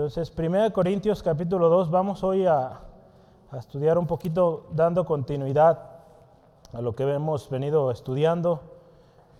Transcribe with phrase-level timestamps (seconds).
[0.00, 2.80] Entonces, 1 Corintios capítulo 2, vamos hoy a,
[3.52, 5.78] estudiar un poquito dando continuidad
[6.72, 8.62] a lo que hemos venido estudiando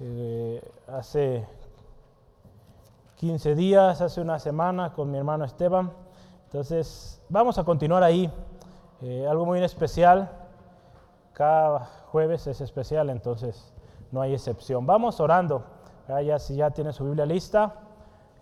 [0.01, 1.47] eh, hace
[3.17, 5.93] 15 días, hace una semana con mi hermano Esteban.
[6.45, 8.31] Entonces, vamos a continuar ahí.
[9.01, 10.31] Eh, algo muy especial.
[11.33, 13.73] Cada jueves es especial, entonces
[14.13, 14.85] no hay excepción.
[14.85, 15.65] Vamos orando.
[16.07, 17.77] Ya, si ya tiene su Biblia lista,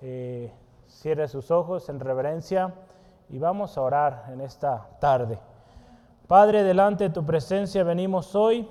[0.02, 0.52] eh,
[0.88, 2.74] cierre sus ojos en reverencia
[3.28, 5.38] y vamos a orar en esta tarde.
[6.26, 8.68] Padre, delante de tu presencia venimos hoy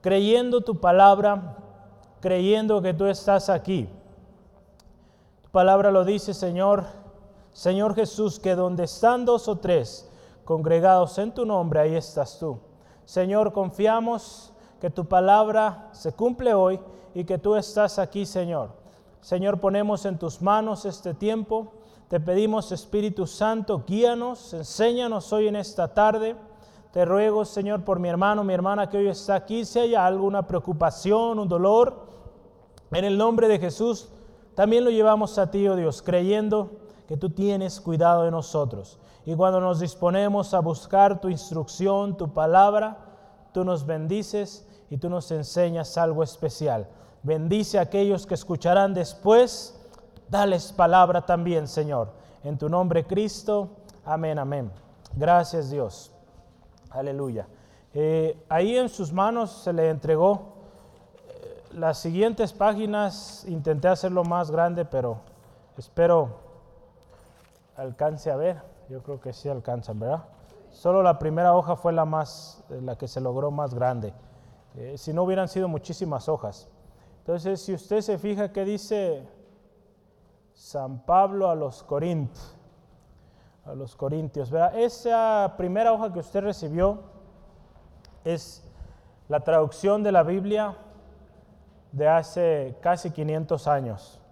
[0.00, 1.56] creyendo tu palabra,
[2.20, 3.88] creyendo que tú estás aquí.
[5.42, 6.84] Tu palabra lo dice, Señor,
[7.52, 10.08] Señor Jesús, que donde están dos o tres
[10.44, 12.58] congregados en tu nombre, ahí estás tú.
[13.04, 16.78] Señor, confiamos que tu palabra se cumple hoy
[17.14, 18.77] y que tú estás aquí, Señor.
[19.20, 21.72] Señor, ponemos en tus manos este tiempo.
[22.08, 26.36] Te pedimos, Espíritu Santo, guíanos, enséñanos hoy en esta tarde.
[26.92, 30.46] Te ruego, Señor, por mi hermano, mi hermana que hoy está aquí, si hay alguna
[30.46, 32.06] preocupación, un dolor,
[32.90, 34.08] en el nombre de Jesús,
[34.54, 36.70] también lo llevamos a ti, oh Dios, creyendo
[37.06, 38.98] que tú tienes cuidado de nosotros.
[39.26, 42.96] Y cuando nos disponemos a buscar tu instrucción, tu palabra,
[43.52, 46.88] tú nos bendices y tú nos enseñas algo especial.
[47.22, 49.74] Bendice a aquellos que escucharán después.
[50.28, 52.12] Dales palabra también, Señor.
[52.44, 53.70] En tu nombre, Cristo.
[54.04, 54.70] Amén, amén.
[55.14, 56.12] Gracias, Dios.
[56.90, 57.46] Aleluya.
[57.94, 60.54] Eh, ahí en sus manos se le entregó
[61.26, 63.44] eh, las siguientes páginas.
[63.48, 65.18] Intenté hacerlo más grande, pero
[65.76, 66.38] espero
[67.76, 68.62] alcance a ver.
[68.88, 70.24] Yo creo que sí alcanzan, ¿verdad?
[70.70, 74.12] Solo la primera hoja fue la más, eh, la que se logró más grande.
[74.96, 76.68] si no hubieran sido muchísimas hojas.
[77.28, 79.22] Entonces, si usted se fija que dice
[80.54, 82.56] San Pablo a los Corintios,
[83.66, 84.50] a los Corintios.
[84.74, 87.00] Esa primera hoja que usted recibió
[88.24, 88.66] es
[89.28, 90.78] la traducción de la Biblia
[91.92, 94.22] de hace casi 500 años.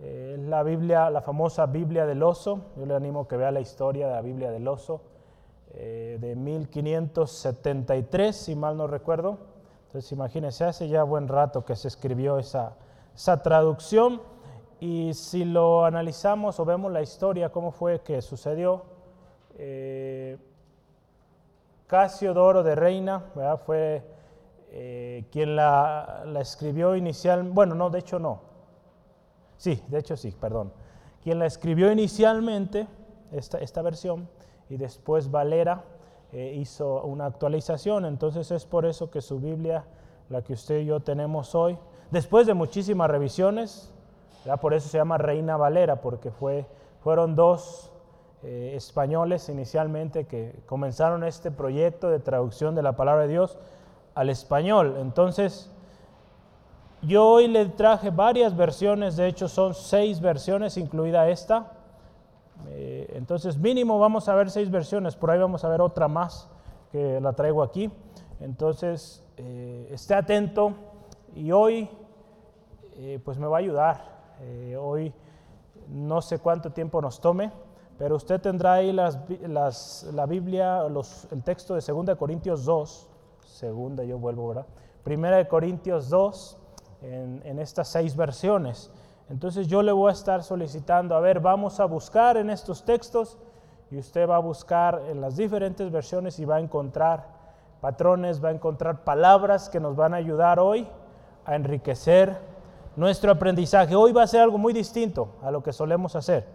[0.00, 2.60] Es la Biblia, la famosa Biblia del oso.
[2.76, 5.00] Yo le animo que vea la historia de la Biblia del oso
[5.74, 9.55] eh, de 1573, si mal no recuerdo.
[9.86, 12.74] Entonces imagínense, hace ya buen rato que se escribió esa,
[13.14, 14.20] esa traducción.
[14.78, 18.84] Y si lo analizamos o vemos la historia, cómo fue que sucedió,
[19.58, 20.36] eh,
[21.86, 23.20] Casiodoro de Reina
[23.64, 24.02] fue
[24.70, 28.40] eh, quien la, escribió inicial, bueno, no, de hecho no,
[29.56, 30.72] sí, de hecho sí, perdón,
[31.22, 32.86] quien la escribió inicialmente,
[33.32, 34.28] esta, esta versión,
[34.68, 35.84] y después Valera
[36.32, 39.84] eh, hizo una actualización, entonces es por eso que su Biblia,
[40.28, 41.78] la que usted y yo tenemos hoy,
[42.10, 43.92] después de muchísimas revisiones,
[44.60, 46.66] por eso se llama Reina Valera, porque fue,
[47.00, 47.90] fueron dos
[48.44, 53.58] eh, españoles inicialmente que comenzaron este proyecto de traducción de la palabra de Dios
[54.14, 54.96] al español.
[55.00, 55.72] Entonces,
[57.02, 61.72] yo hoy le traje varias versiones, de hecho son seis versiones, incluida esta.
[62.68, 66.48] Eh, entonces, mínimo vamos a ver seis versiones, por ahí vamos a ver otra más
[66.90, 67.90] que la traigo aquí.
[68.40, 70.74] Entonces, eh, esté atento
[71.34, 71.88] y hoy
[73.24, 75.12] pues me va a ayudar eh, hoy
[75.88, 77.52] no sé cuánto tiempo nos tome,
[77.98, 83.08] pero usted tendrá ahí las, la Biblia, los, el texto de 2 Corintios 2,
[83.44, 84.66] segunda yo vuelvo, ¿verdad?
[85.04, 86.58] Primera de Corintios 2,
[87.02, 88.90] en, en estas seis versiones.
[89.28, 93.38] Entonces yo le voy a estar solicitando, a ver, vamos a buscar en estos textos
[93.90, 97.26] y usted va a buscar en las diferentes versiones y va a encontrar
[97.80, 100.88] patrones, va a encontrar palabras que nos van a ayudar hoy
[101.44, 102.36] a enriquecer
[102.94, 103.94] nuestro aprendizaje.
[103.94, 106.46] Hoy va a ser algo muy distinto a lo que solemos hacer.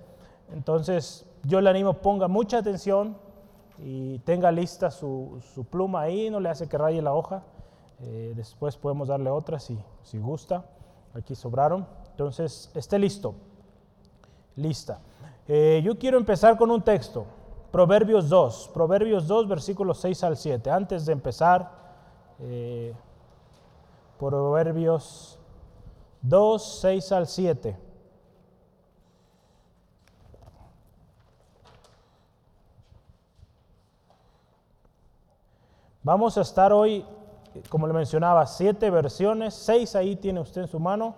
[0.53, 3.17] Entonces, yo le animo, ponga mucha atención
[3.79, 7.43] y tenga lista su, pluma ahí, no le hace que raye la hoja.
[7.99, 10.65] Eh, después podemos darle otra si, si gusta.
[11.13, 11.85] Aquí sobraron.
[12.11, 13.35] Entonces, esté listo.
[14.55, 14.99] Lista.
[15.47, 17.25] Eh, yo quiero empezar con un texto.
[17.71, 18.71] Proverbios 2.
[18.73, 20.69] Proverbios 2, versículos 6 al 7.
[20.69, 21.71] Antes de empezar,
[22.39, 22.93] eh,
[24.19, 25.39] Proverbios
[26.21, 27.91] 2, 6 al 7.
[36.03, 37.05] Vamos a estar hoy,
[37.69, 41.13] como le mencionaba, siete versiones, seis ahí tiene usted en su mano.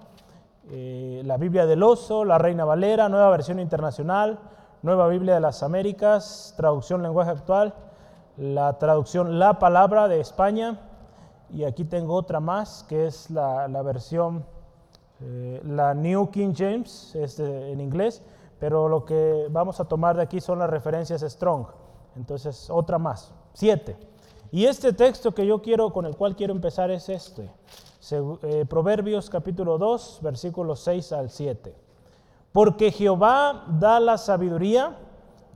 [0.72, 4.40] Eh, la Biblia del Oso, la Reina Valera, nueva versión internacional,
[4.82, 7.74] nueva Biblia de las Américas, traducción lenguaje actual,
[8.38, 10.80] la traducción La Palabra de España,
[11.50, 14.46] y aquí tengo otra más que es la, la versión
[15.26, 18.22] eh, la New King James es en inglés,
[18.60, 21.68] pero lo que vamos a tomar de aquí son las referencias strong.
[22.16, 23.96] Entonces, otra más, siete.
[24.52, 27.50] Y este texto que yo quiero, con el cual quiero empezar es este.
[28.12, 31.74] Eh, Proverbios capítulo 2, versículos 6 al 7.
[32.52, 34.98] Porque Jehová da la sabiduría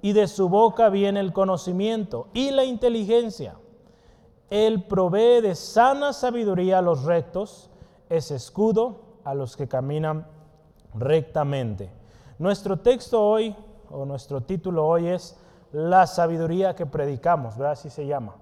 [0.01, 3.55] y de su boca viene el conocimiento y la inteligencia.
[4.49, 7.69] Él provee de sana sabiduría a los rectos,
[8.09, 10.25] es escudo a los que caminan
[10.93, 11.91] rectamente.
[12.39, 13.53] Nuestro texto hoy,
[13.91, 15.37] o nuestro título hoy es
[15.73, 17.73] La sabiduría que predicamos, ¿verdad?
[17.73, 18.35] Así se llama.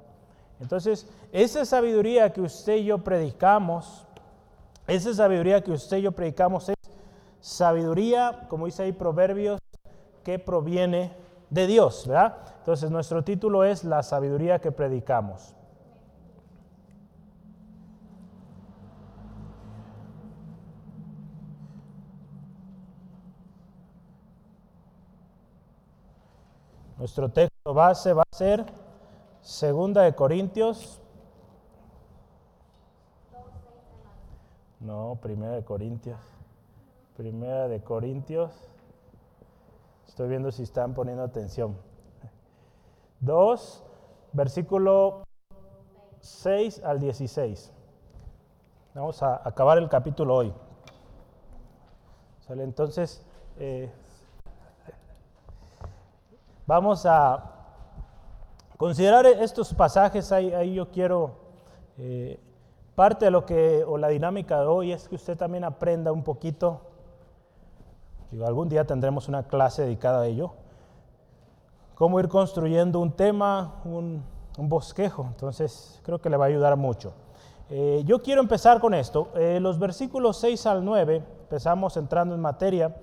[0.60, 4.06] Entonces, esa sabiduría que usted y yo predicamos,
[4.88, 6.76] esa sabiduría que usted y yo predicamos es
[7.42, 9.60] sabiduría, como dice ahí Proverbios,
[10.24, 11.14] que proviene
[11.50, 12.38] de Dios, ¿verdad?
[12.60, 15.54] Entonces, nuestro título es La sabiduría que predicamos.
[26.98, 28.66] Nuestro texto base va a ser
[29.46, 31.00] Segunda de Corintios.
[34.80, 36.20] No, Primera de Corintios.
[37.16, 38.52] Primera de Corintios.
[40.08, 41.78] Estoy viendo si están poniendo atención.
[43.20, 43.84] 2,
[44.34, 45.22] versículo
[46.22, 47.72] 6 al 16.
[48.96, 50.54] Vamos a acabar el capítulo hoy.
[52.40, 52.64] ¿Sale?
[52.64, 53.24] Entonces,
[53.60, 53.92] eh,
[56.68, 57.55] Vamos a
[58.78, 61.36] considerar estos pasajes, ahí, yo quiero,
[61.98, 62.40] eh,
[62.96, 66.24] parte de lo que, o la dinámica de hoy es que usted también aprenda un
[66.24, 66.82] poquito,
[68.32, 70.54] digo, algún día tendremos una clase dedicada a ello,
[71.96, 74.24] cómo ir construyendo un tema, un,
[74.58, 77.12] bosquejo, entonces creo que le va a ayudar mucho.
[77.70, 82.42] Eh, yo quiero empezar con esto, eh, los versículos 6 al 9, empezamos entrando en
[82.42, 82.96] materia,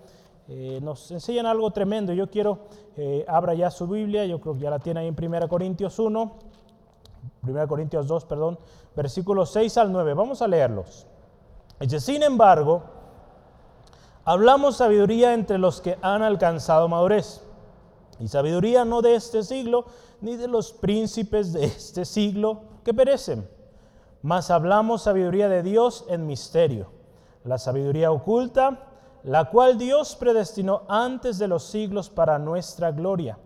[0.49, 2.12] eh, nos enseñan algo tremendo.
[2.12, 2.59] Yo quiero,
[2.97, 5.99] eh, abra ya su Biblia, yo creo que ya la tiene ahí en 1 Corintios
[5.99, 6.33] 1,
[7.47, 8.59] 1 Corintios 2, perdón,
[8.94, 10.15] versículos 6 al 9.
[10.15, 11.06] Vamos a leerlos.
[11.81, 12.83] Dice, sin embargo,
[14.25, 17.43] hablamos sabiduría entre los que han alcanzado madurez.
[18.19, 19.87] Y sabiduría no de este siglo,
[20.21, 23.49] ni de los príncipes de este siglo que perecen.
[24.23, 26.91] Mas hablamos sabiduría de Dios en misterio.
[27.44, 28.92] La sabiduría oculta
[29.24, 33.38] la cual Dios predestinó antes de los siglos para nuestra gloria,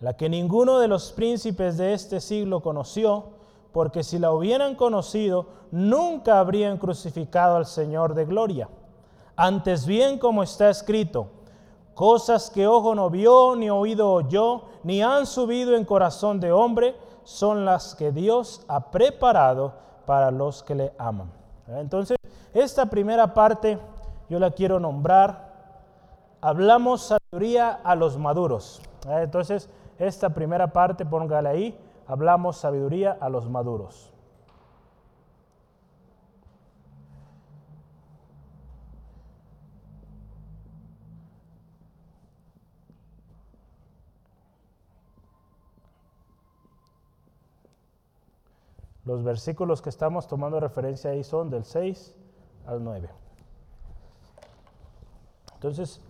[0.00, 3.40] la que ninguno de los príncipes de este siglo conoció,
[3.72, 8.68] porque si la hubieran conocido, nunca habrían crucificado al Señor de gloria.
[9.36, 11.28] Antes bien, como está escrito,
[11.94, 16.96] cosas que ojo no vio, ni oído oyó, ni han subido en corazón de hombre,
[17.24, 19.74] son las que Dios ha preparado
[20.06, 21.30] para los que le aman.
[21.68, 22.16] Entonces,
[22.52, 23.78] esta primera parte
[24.30, 25.50] yo la quiero nombrar.
[26.40, 28.80] Hablamos sabiduría a los maduros.
[29.08, 29.22] ¿eh?
[29.24, 29.68] Entonces,
[29.98, 34.14] esta primera parte, póngale ahí, hablamos sabiduría a los maduros.
[49.04, 52.14] Los versículos que estamos tomando referencia ahí son del 6
[52.66, 53.10] al 9.
[55.60, 56.00] Entonces,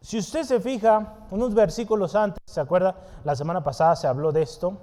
[0.00, 2.94] si usted se fija, unos versículos antes, ¿se acuerda?
[3.24, 4.78] La semana pasada se habló de esto,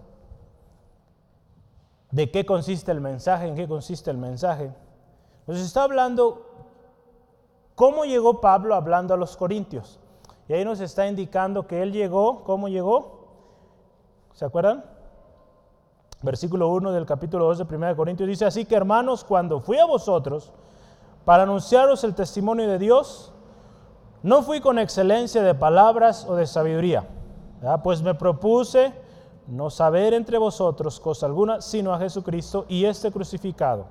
[2.12, 4.76] de qué consiste el mensaje, en qué consiste el mensaje.
[5.48, 6.46] Nos está hablando
[7.76, 10.02] cómo llegó Pablo hablando a los corintios.
[10.50, 13.30] Y ahí nos está indicando que él llegó, ¿cómo llegó?
[14.34, 14.84] ¿Se acuerdan?
[16.22, 19.86] Versículo 1 del capítulo 2 de 1 Corintios dice, así que hermanos, cuando fui a
[19.86, 20.52] vosotros,
[21.26, 23.34] para anunciaros el testimonio de Dios,
[24.22, 27.08] no fui con excelencia de palabras o de sabiduría,
[27.84, 28.94] pues me propuse
[29.48, 33.88] no saber entre vosotros cosa alguna, sino a Jesucristo y este crucificado.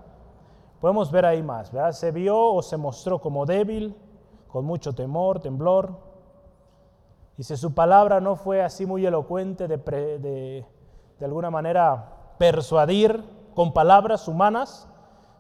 [0.81, 1.71] Podemos ver ahí más.
[1.93, 3.97] Se vio o se mostró como débil,
[4.49, 5.97] con mucho temor, temblor.
[7.37, 10.65] Y si su palabra no fue así muy elocuente de
[11.21, 13.25] alguna manera persuadir
[13.55, 14.89] con palabras humanas,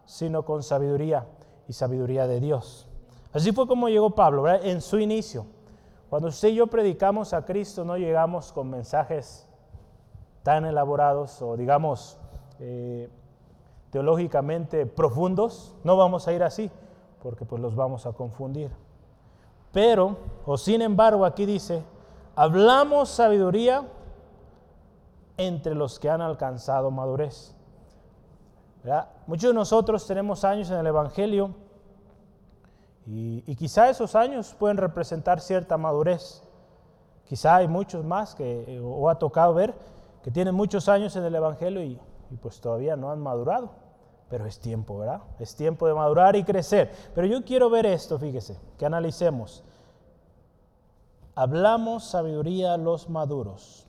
[0.07, 1.27] sino con sabiduría
[1.69, 2.87] y sabiduría de Dios.
[3.33, 5.47] Así fue como llegó Pablo, en su inicio.
[6.09, 9.49] Cuando usted y yo predicamos a Cristo, no llegamos con mensajes
[10.45, 12.19] tan elaborados o digamos
[12.61, 13.09] eh,
[13.91, 15.75] teológicamente profundos.
[15.83, 16.71] No vamos a ir así,
[17.23, 18.71] porque pues los vamos a confundir.
[19.73, 20.17] Pero,
[20.47, 21.83] o sin embargo, aquí dice,
[22.37, 23.85] hablamos sabiduría
[25.37, 27.57] entre los que han alcanzado madurez.
[29.27, 31.55] Muchos de nosotros tenemos años en el Evangelio
[33.07, 36.43] Y, quizá esos años pueden representar cierta madurez.
[37.25, 39.75] Quizá hay muchos más que o ha tocado ver
[40.23, 41.99] que tienen muchos años en el Evangelio y,
[42.31, 43.71] y pues todavía no han madurado.
[44.29, 45.21] Pero es tiempo, ¿verdad?
[45.39, 46.91] Es tiempo de madurar y crecer.
[47.15, 49.63] Pero yo quiero ver esto, fíjese, que analicemos.
[51.35, 53.84] Hablamos sabiduría a los maduros.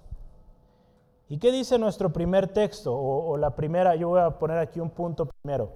[1.27, 2.96] ¿Y qué dice nuestro primer texto?
[2.96, 5.74] O, la primera, yo voy a poner aquí un punto primero.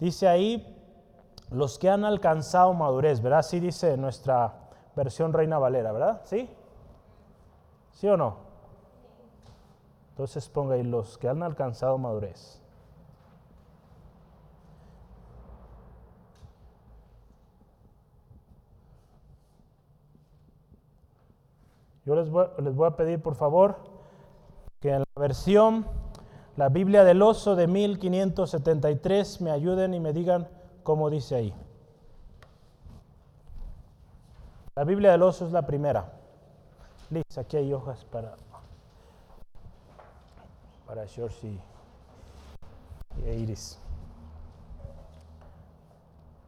[0.00, 0.76] Dice ahí,
[1.50, 3.42] los que han alcanzado madurez, ¿verdad?
[3.42, 4.52] Sí dice nuestra
[4.96, 6.22] versión Reina Valera, ¿verdad?
[6.24, 6.48] ¿Sí?
[7.92, 8.36] ¿Sí o no?
[10.10, 12.60] Entonces ponga ahí los que han alcanzado madurez.
[22.04, 23.89] Yo les voy, les voy a pedir, por favor,
[24.80, 25.86] que en la versión,
[26.56, 30.48] la Biblia del Oso de 1573, me ayuden y me digan
[30.82, 31.54] cómo dice ahí.
[34.74, 36.12] La Biblia del Oso es la primera.
[37.10, 38.34] Liz, aquí hay hojas para,
[40.86, 41.60] para George y,
[43.26, 43.78] y Iris.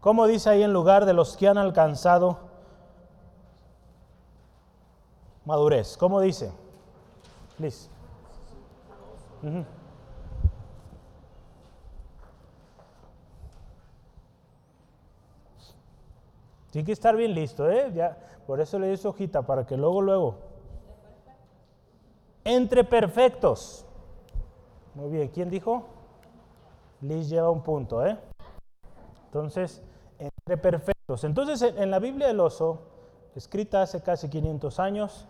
[0.01, 2.39] ¿Cómo dice ahí en lugar de los que han alcanzado
[5.45, 5.97] madurez?
[5.99, 6.51] ¿Cómo dice?
[7.59, 7.92] Liz.
[16.71, 17.93] Tiene que estar bien listo, ¿eh?
[18.47, 20.37] Por eso le hice hojita, para que luego, luego.
[22.45, 23.85] Entre perfectos.
[24.95, 25.85] Muy bien, ¿quién dijo?
[27.01, 28.17] Liz lleva un punto, ¿eh?
[29.27, 29.83] Entonces,
[30.19, 31.25] entre perfectos.
[31.25, 32.81] Entonces, en la Biblia del oso,
[33.35, 35.27] escrita hace casi 500 años,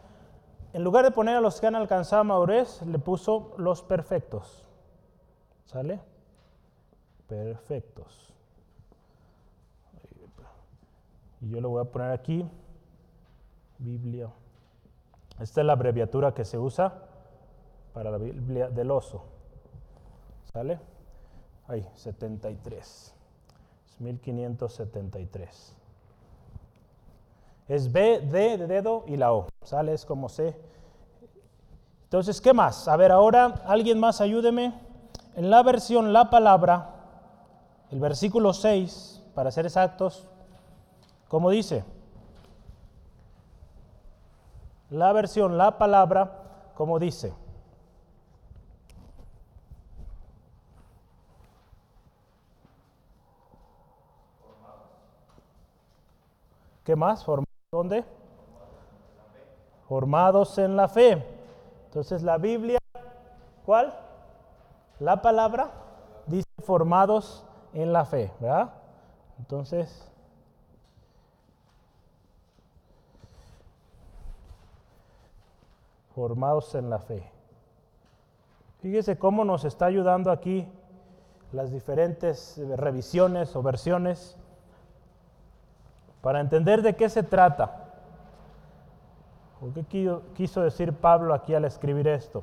[0.72, 4.64] en lugar de poner a los que han alcanzado madurez, le puso los perfectos.
[5.66, 6.00] ¿Sale?
[7.28, 8.32] Perfectos.
[11.40, 12.46] Y yo lo voy a poner aquí,
[13.78, 14.30] Biblia.
[15.40, 16.92] Esta es la abreviatura que se usa
[17.92, 19.24] para la Biblia del oso.
[20.52, 20.78] ¿Sale?
[21.66, 23.14] Ahí, 73.
[23.86, 25.81] Es 1573.
[27.68, 29.46] Es B, D de dedo y la O.
[29.62, 29.94] ¿Sale?
[29.94, 30.56] Es como C.
[32.04, 32.88] Entonces, ¿qué más?
[32.88, 34.74] A ver, ahora, alguien más ayúdeme.
[35.34, 36.90] En la versión La Palabra,
[37.90, 40.26] el versículo 6, para ser exactos,
[41.28, 41.84] ¿cómo dice?
[44.90, 47.32] La versión La Palabra, ¿cómo dice?
[56.84, 57.24] ¿Qué más?
[57.72, 58.04] ¿Dónde?
[59.88, 61.24] Formados en la fe.
[61.86, 62.78] Entonces la Biblia,
[63.64, 63.98] ¿cuál?
[65.00, 65.70] La palabra
[66.26, 68.74] dice formados en la fe, ¿verdad?
[69.38, 70.06] Entonces,
[76.14, 77.26] formados en la fe.
[78.82, 80.68] Fíjese cómo nos está ayudando aquí
[81.52, 84.36] las diferentes revisiones o versiones
[86.22, 87.78] para entender de qué se trata.
[89.60, 89.84] ¿O qué
[90.34, 92.42] quiso decir Pablo aquí al escribir esto?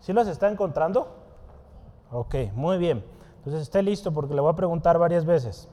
[0.00, 1.08] ¿Sí las está encontrando?
[2.10, 3.04] Ok, muy bien.
[3.38, 5.68] Entonces esté listo porque le voy a preguntar varias veces.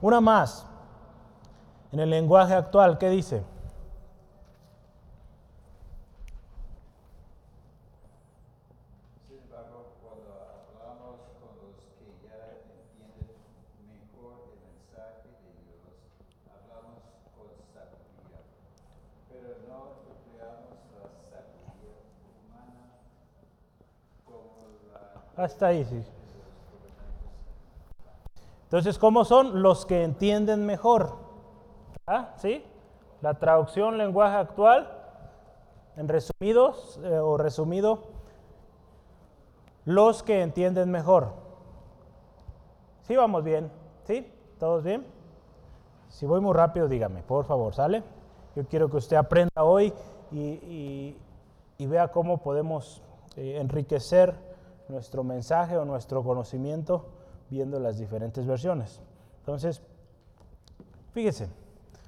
[0.00, 0.66] Una más.
[1.92, 3.42] En el lenguaje actual, ¿qué dice?
[25.50, 26.00] Hasta ahí, sí.
[28.62, 31.16] Entonces, ¿cómo son los que entienden mejor?
[32.06, 32.34] ¿Ah?
[32.36, 32.64] ¿Sí?
[33.20, 34.88] La traducción lenguaje actual,
[35.96, 38.04] en resumidos eh, o resumido,
[39.86, 41.32] los que entienden mejor.
[43.02, 43.72] ¿Sí vamos bien?
[44.04, 44.32] ¿Sí?
[44.60, 45.04] ¿Todos bien?
[46.10, 48.04] Si voy muy rápido, dígame, por favor, ¿sale?
[48.54, 49.92] Yo quiero que usted aprenda hoy
[50.30, 51.16] y,
[51.80, 53.02] vea cómo podemos
[53.34, 54.49] eh, enriquecer
[54.90, 57.06] nuestro mensaje o nuestro conocimiento
[57.48, 59.00] viendo las diferentes versiones.
[59.38, 59.82] Entonces,
[61.12, 61.48] fíjese,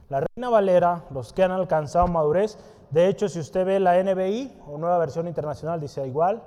[0.08, 2.58] la Reina Valera, los que han alcanzado madurez,
[2.92, 6.42] de hecho, si usted ve la NBI o nueva versión internacional, dice igual.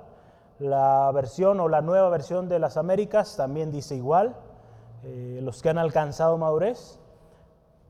[0.60, 4.36] La versión o la nueva versión de las Américas también dice igual.
[5.02, 7.00] Eh, los que han alcanzado madurez.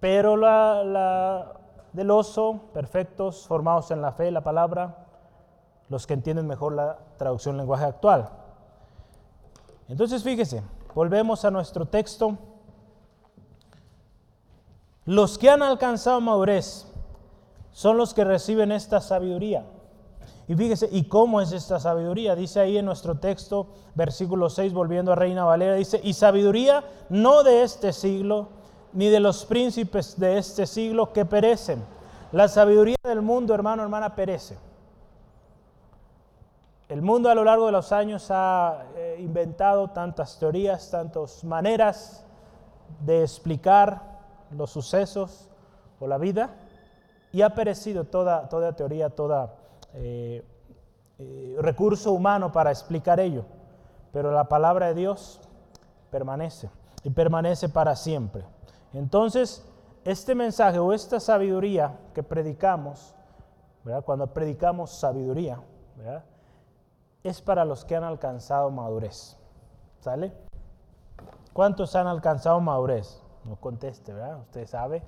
[0.01, 1.53] Pero la, la
[1.93, 5.06] del oso, perfectos, formados en la fe, la palabra,
[5.89, 8.29] los que entienden mejor la traducción lenguaje actual.
[9.89, 10.63] Entonces fíjese,
[10.95, 12.37] volvemos a nuestro texto.
[15.05, 16.87] Los que han alcanzado madurez
[17.73, 19.65] son los que reciben esta sabiduría.
[20.49, 22.37] Y fíjese, ¿y cómo es esta sabiduría?
[22.37, 27.43] Dice ahí en nuestro texto, versículo 6, volviendo a Reina Valera, dice, y sabiduría no
[27.43, 28.49] de este siglo,
[28.93, 31.85] ni de los príncipes de este siglo que perecen.
[32.33, 34.57] La sabiduría del mundo, hermano, hermana, perece.
[36.89, 42.25] El mundo a lo largo de los años ha eh, inventado tantas teorías, tantas maneras
[43.01, 44.01] de explicar
[44.53, 45.49] los sucesos
[45.99, 46.51] o la vida,
[47.33, 49.57] y ha perecido toda, toda teoría, toda
[49.95, 50.45] eh,
[51.19, 53.45] eh, recurso humano para explicar ello.
[54.13, 55.41] Pero la palabra de Dios
[56.13, 56.71] permanece
[57.03, 58.45] y permanece para siempre.
[58.93, 59.67] Entonces,
[60.05, 63.13] este mensaje o esta sabiduría que predicamos,
[64.05, 65.61] cuando predicamos sabiduría,
[67.29, 69.37] es para los que han alcanzado madurez.
[70.01, 70.33] ¿Sale?
[71.53, 73.23] ¿Cuántos han alcanzado madurez?
[73.45, 74.41] No conteste, ¿verdad?
[74.41, 75.03] Usted sabe.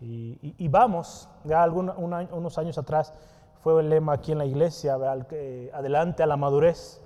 [0.00, 3.14] Y, vamos, ya unos años atrás
[3.62, 7.00] fue el lema aquí en la iglesia, adelante a la madurez.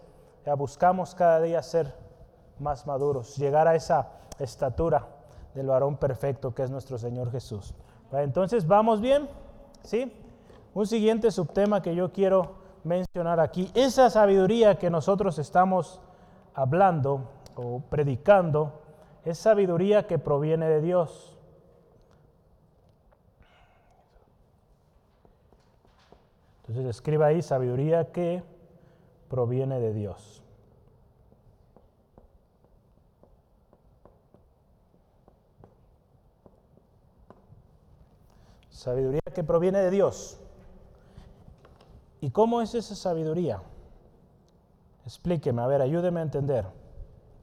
[0.45, 1.95] Ya buscamos cada día ser
[2.59, 4.09] más maduros, llegar a esa
[4.39, 5.07] estatura
[5.55, 7.75] del varón perfecto que es nuestro Señor Jesús.
[8.11, 9.29] Entonces, ¿vamos bien?
[9.83, 10.13] ¿Sí?
[10.75, 16.01] Un siguiente subtema que yo quiero mencionar aquí, esa sabiduría que nosotros estamos
[16.55, 18.81] hablando o predicando,
[19.25, 21.37] es sabiduría que proviene de Dios.
[26.61, 28.43] Entonces escriba ahí sabiduría que
[29.29, 30.43] proviene de Dios.
[38.71, 40.41] Sabiduría que proviene de Dios.
[42.21, 43.63] ¿Y cómo es esa sabiduría?
[45.05, 46.67] Explíqueme, a ver, ayúdeme a entender.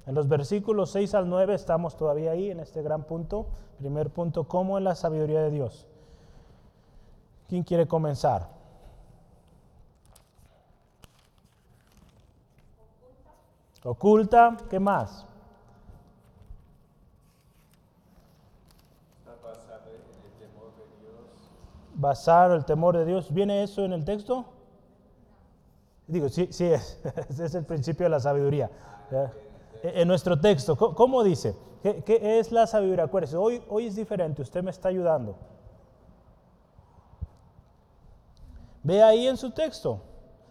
[0.05, 3.48] En los versículos 6 al 9 estamos todavía ahí en este gran punto.
[3.79, 5.88] Primer punto, ¿cómo es la sabiduría de Dios?
[7.48, 8.50] ¿Quién quiere comenzar?
[13.83, 15.25] Oculta, ¿qué más?
[21.94, 23.31] Basar el temor de Dios.
[23.31, 24.54] ¿Viene eso en el texto?
[26.07, 27.00] Digo, sí, sí es.
[27.29, 28.70] Es el principio de la sabiduría.
[29.83, 31.55] En nuestro texto, ¿cómo dice?
[31.81, 33.05] ¿Qué, es la sabiduría?
[33.05, 35.35] Acuérdese, hoy, hoy es diferente, usted me está ayudando.
[38.83, 40.01] Ve ahí en su texto.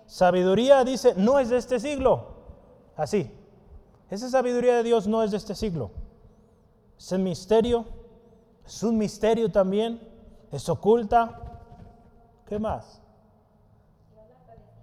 [0.07, 2.35] Sabiduría dice, no es de este siglo.
[2.97, 3.31] Así.
[4.11, 5.91] Esa sabiduría de Dios no es de este siglo.
[6.99, 7.85] Es el misterio.
[8.67, 10.01] Es un misterio también.
[10.51, 11.41] Es oculta.
[12.47, 13.01] ¿Qué más?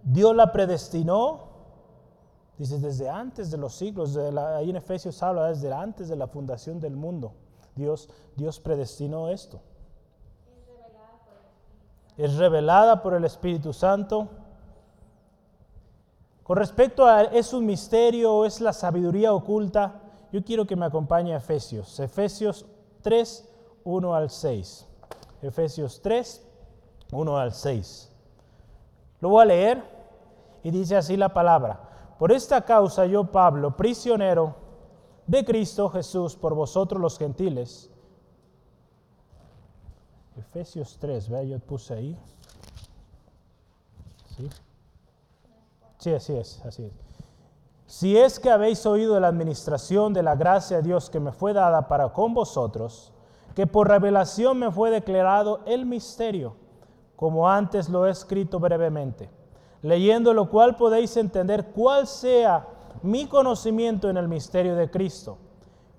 [0.03, 1.51] Dios la predestinó.
[2.57, 4.15] Dice, desde antes de los siglos.
[4.17, 7.33] Ahí en Efesios habla desde antes de la fundación del mundo.
[7.75, 9.61] Dios, Dios predestinó esto.
[12.17, 14.27] Es revelada por el Espíritu Santo
[16.51, 20.01] con respecto a es un misterio es la sabiduría oculta,
[20.33, 21.97] yo quiero que me acompañe a Efesios.
[21.97, 22.65] Efesios
[23.03, 23.49] 3,
[23.85, 24.85] 1 al 6.
[25.43, 26.45] Efesios 3,
[27.13, 28.10] 1 al 6.
[29.21, 29.83] Lo voy a leer
[30.63, 31.79] y dice así la palabra.
[32.19, 34.55] Por esta causa yo, Pablo, prisionero
[35.25, 37.89] de Cristo Jesús por vosotros los gentiles.
[40.37, 42.17] Efesios 3, vea, yo puse ahí.
[44.35, 44.49] ¿Sí?
[45.99, 46.91] Sí, así es, así es.
[47.85, 51.53] Si es que habéis oído la administración de la gracia de Dios que me fue
[51.53, 53.11] dada para con vosotros,
[53.53, 56.55] que por revelación me fue declarado el misterio,
[57.21, 59.29] como antes lo he escrito brevemente,
[59.83, 62.67] leyendo lo cual podéis entender cuál sea
[63.03, 65.37] mi conocimiento en el misterio de Cristo.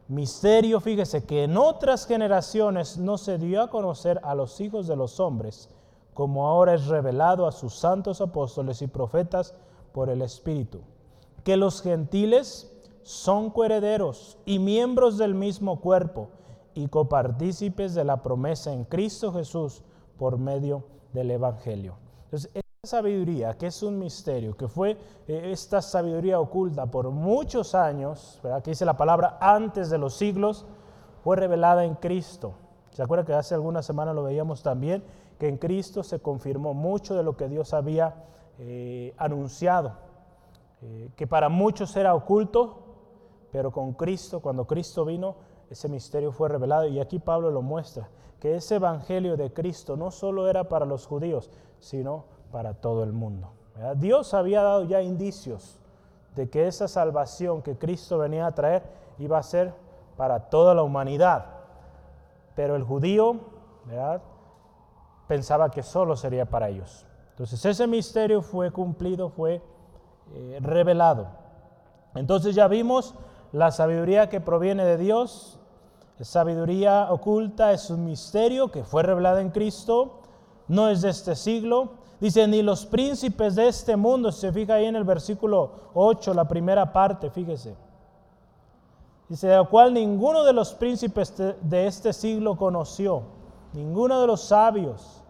[0.08, 4.96] Misterio, fíjese, que en otras generaciones no se dio a conocer a los hijos de
[4.96, 5.70] los hombres,
[6.12, 9.54] como ahora es revelado a sus santos apóstoles y profetas,
[9.92, 10.80] por el Espíritu,
[11.44, 12.68] que los gentiles
[13.04, 16.30] son coherederos y miembros del mismo cuerpo
[16.74, 19.82] y copartícipes de la promesa en Cristo Jesús
[20.18, 20.82] por medio
[21.12, 21.96] del Evangelio.
[22.24, 24.96] Entonces, esta sabiduría, que es un misterio, que fue
[25.28, 28.62] eh, esta sabiduría oculta por muchos años, ¿verdad?
[28.62, 30.66] que dice la palabra antes de los siglos,
[31.22, 32.54] fue revelada en Cristo.
[32.90, 35.02] ¿Se acuerda que hace algunas semanas lo veíamos también?
[35.38, 38.14] Que en Cristo se confirmó mucho de lo que Dios había
[38.58, 39.94] eh, anunciado,
[40.82, 42.82] eh, que para muchos era oculto,
[43.50, 45.36] pero con Cristo, cuando Cristo vino,
[45.70, 48.08] ese misterio fue revelado y aquí Pablo lo muestra,
[48.42, 53.12] que ese evangelio de Cristo no solo era para los judíos, sino para todo el
[53.12, 53.52] mundo.
[53.94, 55.78] Dios había dado ya indicios
[56.34, 58.82] de que esa salvación que Cristo venía a traer
[59.18, 59.72] iba a ser
[60.16, 61.46] para toda la humanidad.
[62.56, 63.36] Pero el judío,
[63.84, 64.20] ¿verdad?
[65.28, 67.06] Pensaba que solo sería para ellos.
[67.30, 69.62] Entonces ese misterio fue cumplido, fue
[70.34, 71.28] eh, revelado.
[72.16, 73.14] Entonces ya vimos
[73.52, 75.60] la sabiduría que proviene de Dios,
[76.24, 80.20] sabiduría oculta, es un misterio que fue revelado en Cristo,
[80.68, 81.94] no es de este siglo.
[82.20, 86.46] Dice, ni los príncipes de este mundo, se fija ahí en el versículo 8, la
[86.46, 87.76] primera parte, fíjese.
[89.28, 93.22] Dice, de lo cual ninguno de los príncipes de este siglo conoció,
[93.72, 95.22] ninguno de los sabios.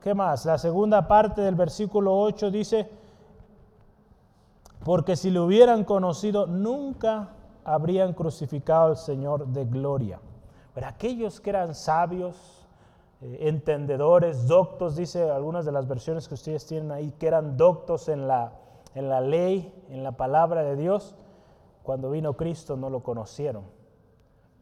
[0.00, 0.44] ¿Qué más?
[0.46, 2.90] La segunda parte del versículo 8 dice,
[4.84, 10.20] porque si lo hubieran conocido, nunca habrían crucificado al Señor de gloria.
[10.74, 12.36] Pero aquellos que eran sabios,
[13.20, 18.08] eh, entendedores, doctos, dice algunas de las versiones que ustedes tienen ahí, que eran doctos
[18.08, 18.52] en la,
[18.94, 21.14] en la ley, en la palabra de Dios,
[21.82, 23.64] cuando vino Cristo no lo conocieron,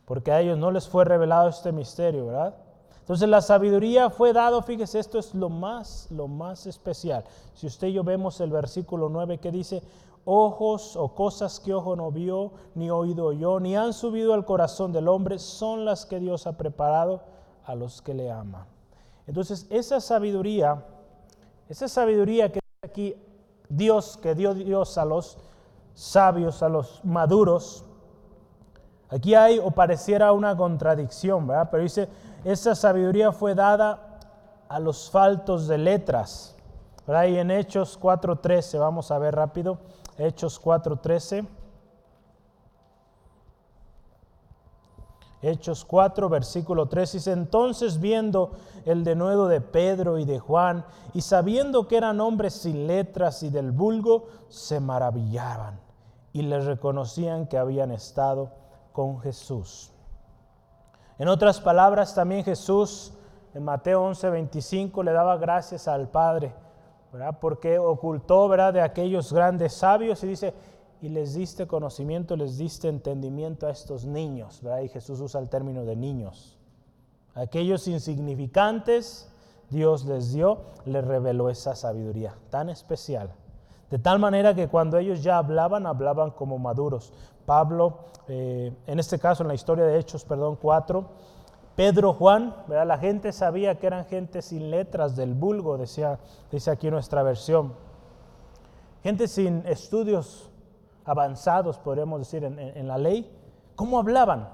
[0.05, 2.55] porque a ellos no les fue revelado este misterio, ¿verdad?
[3.01, 7.25] Entonces la sabiduría fue dado, fíjese, esto es lo más, lo más especial.
[7.55, 9.83] Si usted y yo vemos el versículo 9 que dice,
[10.33, 14.93] ojos o cosas que ojo no vio, ni oído oyó, ni han subido al corazón
[14.93, 17.23] del hombre, son las que Dios ha preparado
[17.65, 18.65] a los que le aman.
[19.27, 20.85] Entonces, esa sabiduría,
[21.69, 23.17] esa sabiduría que aquí
[23.69, 25.37] Dios, que dio Dios a los
[25.95, 27.85] sabios, a los maduros,
[29.09, 31.69] aquí hay o pareciera una contradicción, ¿verdad?
[31.73, 32.09] Pero dice,
[32.45, 34.21] esa sabiduría fue dada
[34.69, 36.55] a los faltos de letras.
[37.05, 37.27] ¿verdad?
[37.27, 39.79] En Hechos 4.13, vamos a ver rápido.
[40.21, 41.47] Hechos 4:13.
[45.43, 48.51] Hechos 4, versículo 3 dice, entonces viendo
[48.85, 53.49] el denuedo de Pedro y de Juan, y sabiendo que eran hombres sin letras y
[53.49, 55.81] del vulgo, se maravillaban
[56.35, 58.51] y les reconocían que habían estado
[58.93, 59.91] con Jesús.
[61.19, 63.15] En otras palabras, también Jesús
[63.55, 66.53] en Mateo 11, 25 le daba gracias al Padre
[67.41, 68.73] porque ocultó ¿verdad?
[68.73, 70.55] de aquellos grandes sabios y dice,
[71.03, 74.61] y les diste conocimiento, les diste entendimiento a estos niños.
[74.63, 74.81] ¿verdad?
[74.83, 76.59] Y Jesús usa el término de niños.
[77.35, 79.31] Aquellos insignificantes,
[79.71, 83.33] Dios les dio, les reveló esa sabiduría tan especial.
[83.91, 87.13] De tal manera que cuando ellos ya hablaban, hablaban como maduros.
[87.45, 91.09] Pablo, eh, en este caso en la historia de Hechos, perdón, 4,
[91.81, 96.19] Pedro, Juan, la gente sabía que eran gente sin letras del vulgo, decía,
[96.53, 97.73] dice aquí nuestra versión.
[99.03, 100.51] Gente sin estudios
[101.07, 103.35] avanzados, podríamos decir, en, la ley.
[103.77, 104.51] ¿Cómo hablaban?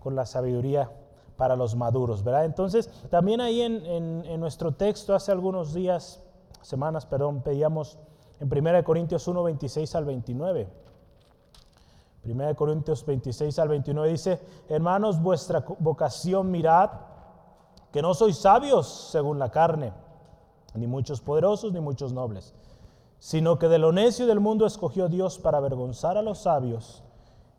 [0.00, 0.90] Con la sabiduría
[1.36, 2.44] para los maduros, ¿verdad?
[2.44, 6.24] Entonces, también ahí en, en nuestro texto, hace algunos días,
[6.60, 8.00] semanas, perdón, pedíamos
[8.40, 10.68] en 1 Corintios 1, 26 al 29.
[12.24, 16.90] 1 Corintios 26 al 29 dice, hermanos, vuestra vocación mirad,
[17.92, 19.92] que no sois sabios según la carne,
[20.74, 22.54] ni muchos poderosos, ni muchos nobles,
[23.18, 27.02] sino que de lo necio del mundo escogió Dios para avergonzar a los sabios,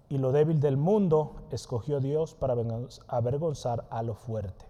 [0.10, 2.56] y lo débil del mundo escogió Dios para
[3.08, 4.65] avergonzar a lo fuerte.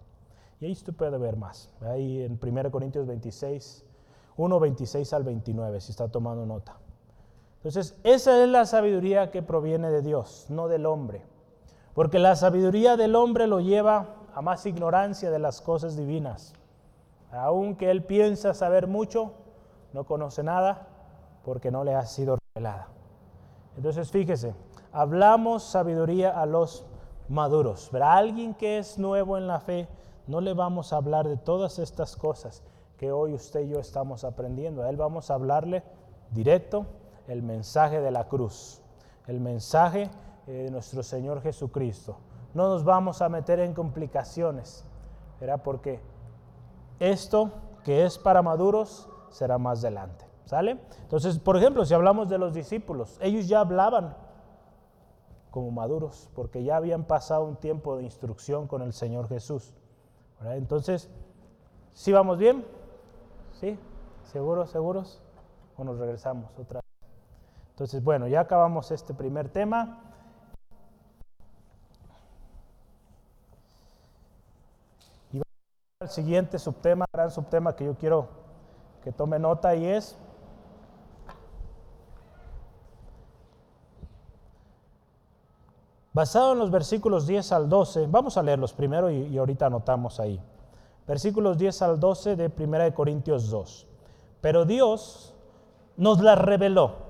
[0.60, 3.84] Y ahí usted puede ver más, ahí en 1 Corintios 26,
[4.38, 6.81] 1, 26 al 29, si está tomando nota.
[7.62, 11.24] Entonces, esa es la sabiduría que proviene de Dios, no del hombre.
[11.94, 16.54] Porque la sabiduría del hombre lo lleva a más ignorancia de las cosas divinas.
[17.32, 19.34] Aunque él piensa saber mucho,
[19.94, 20.88] no conoce nada
[21.46, 22.88] porque no le ha sido revelada.
[23.78, 24.56] Entonces, fíjese,
[24.92, 26.84] hablamos sabiduría a los
[27.30, 27.90] maduros.
[27.92, 29.88] Pero a alguien que es nuevo en la fe,
[30.26, 32.64] no le vamos a hablar de todas estas cosas
[32.98, 34.82] que hoy usted y yo estamos aprendiendo.
[34.82, 35.84] A él vamos a hablarle
[36.32, 36.88] directo
[37.28, 38.82] el mensaje de la cruz,
[39.28, 40.10] el mensaje
[40.48, 42.18] eh, de nuestro Señor Jesucristo.
[42.54, 44.86] No nos vamos a meter en complicaciones,
[45.40, 45.62] ¿verdad?
[45.64, 46.00] Porque
[47.00, 47.52] esto
[47.84, 50.80] que es para maduros será más adelante, ¿sale?
[51.04, 54.16] Entonces, por ejemplo, si hablamos de los discípulos, ellos ya hablaban
[55.52, 59.74] como maduros, porque ya habían pasado un tiempo de instrucción con el Señor Jesús.
[60.44, 61.10] Entonces,
[61.94, 62.66] ¿sí vamos bien?
[63.60, 63.78] ¿Sí?
[64.24, 65.22] ¿Seguros, seguros?
[65.78, 66.81] ¿O nos regresamos otra vez?
[67.82, 69.98] Entonces, bueno, ya acabamos este primer tema.
[75.34, 78.28] Y vamos al siguiente subtema, gran subtema que yo quiero
[79.04, 80.16] que tome nota y es
[86.14, 90.20] basado en los versículos 10 al 12, vamos a leerlos primero y, y ahorita anotamos
[90.20, 90.40] ahí.
[91.08, 93.88] Versículos 10 al 12 de 1 Corintios 2.
[94.40, 95.34] Pero Dios
[95.98, 97.10] nos las reveló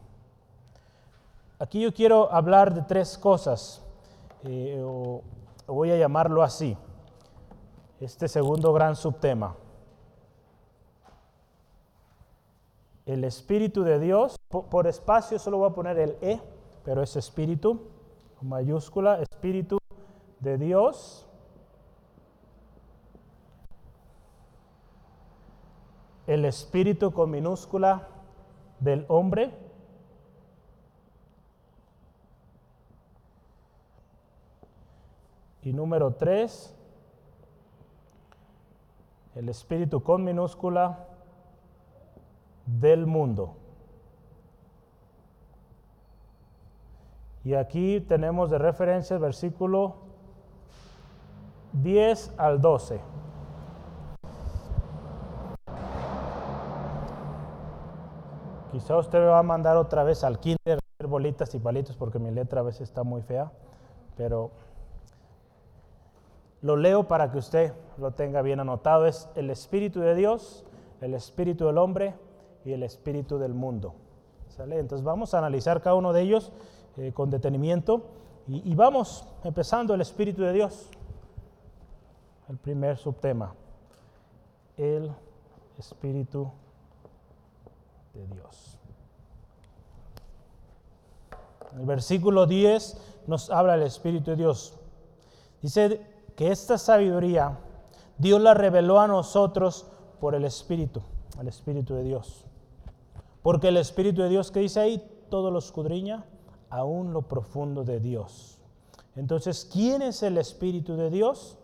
[1.61, 3.85] Aquí yo quiero hablar de tres cosas,
[4.45, 5.21] eh, o
[5.67, 6.75] voy a llamarlo así,
[7.99, 9.55] este segundo gran subtema.
[13.05, 16.41] El Espíritu de Dios, por, espacio solo voy a poner el E,
[16.83, 17.79] pero es Espíritu,
[18.41, 19.77] mayúscula, Espíritu
[20.39, 21.27] de Dios.
[26.25, 28.07] El Espíritu con minúscula
[28.79, 29.69] del hombre.
[35.63, 36.75] Y número tres,
[39.35, 41.07] el espíritu con minúscula
[42.65, 43.55] del mundo.
[47.43, 49.95] Y aquí tenemos de referencia el versículo
[51.73, 53.01] 10 al 12.
[58.71, 62.31] Quizá usted me va a mandar otra vez al kinder bolitas y palitos porque mi
[62.31, 63.51] letra a veces está muy fea,
[64.15, 64.51] pero
[66.61, 69.05] lo leo para que usted lo tenga bien anotado.
[69.05, 70.65] Es el Espíritu de Dios,
[71.01, 72.15] el Espíritu del hombre
[72.65, 73.95] y el Espíritu del mundo.
[74.49, 74.79] ¿Sale?
[74.79, 76.51] Entonces vamos a analizar cada uno de ellos
[76.97, 78.05] eh, con detenimiento
[78.47, 80.89] y, y vamos empezando el Espíritu de Dios.
[82.49, 83.55] El primer subtema,
[84.77, 85.11] el
[85.77, 86.51] Espíritu
[88.13, 88.77] de Dios.
[91.79, 94.77] El versículo 10 nos habla del Espíritu de Dios.
[95.61, 96.01] Dice,
[96.41, 97.59] que esta sabiduría
[98.17, 99.85] Dios la reveló a nosotros
[100.19, 100.99] por el Espíritu,
[101.39, 102.45] el Espíritu de Dios.
[103.43, 106.25] Porque el Espíritu de Dios que dice ahí, todo lo escudriña,
[106.71, 108.57] aún lo profundo de Dios.
[109.15, 111.59] Entonces, ¿quién es el Espíritu de Dios?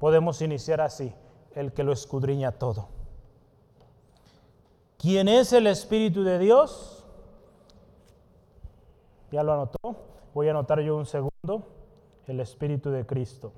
[0.00, 1.12] Podemos iniciar así,
[1.54, 2.88] el que lo escudriña todo.
[4.96, 7.04] ¿Quién es el Espíritu de Dios?
[9.30, 9.94] ¿Ya lo anotó?
[10.32, 11.66] Voy a anotar yo un segundo.
[12.26, 13.52] El Espíritu de Cristo.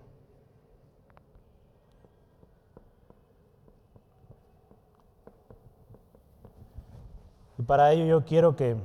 [7.69, 8.79] Para ello yo quiero que,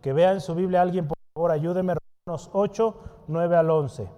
[0.00, 1.94] que vea en su Biblia alguien, por favor, ayúdeme,
[2.26, 2.96] Romanos 8,
[3.28, 4.08] 9 al 11.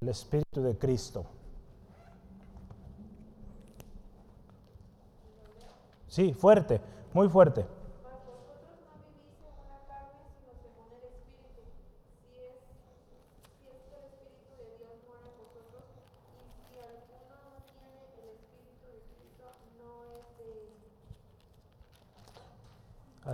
[0.00, 1.24] El Espíritu de Cristo.
[6.08, 6.80] Sí, fuerte,
[7.12, 7.64] muy fuerte.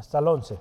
[0.08, 0.58] Hasta el 11.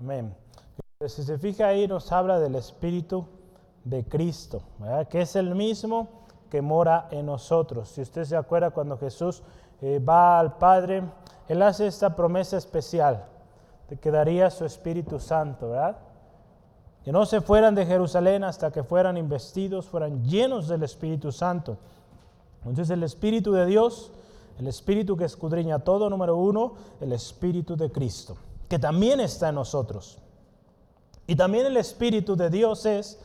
[0.00, 0.36] Amén.
[1.08, 3.26] Si se fija ahí, nos habla del Espíritu
[3.84, 4.60] de Cristo,
[5.08, 6.23] que es el mismo
[6.54, 7.88] que mora en nosotros.
[7.88, 9.42] Si usted se acuerda cuando Jesús
[9.82, 11.02] eh, va al Padre,
[11.48, 13.24] Él hace esta promesa especial
[13.90, 15.96] de que daría su Espíritu Santo, ¿verdad?
[17.02, 21.76] Que no se fueran de Jerusalén hasta que fueran investidos, fueran llenos del Espíritu Santo.
[22.60, 24.12] Entonces el Espíritu de Dios,
[24.60, 28.36] el Espíritu que escudriña todo, número uno, el Espíritu de Cristo,
[28.68, 30.18] que también está en nosotros.
[31.26, 33.18] Y también el Espíritu de Dios es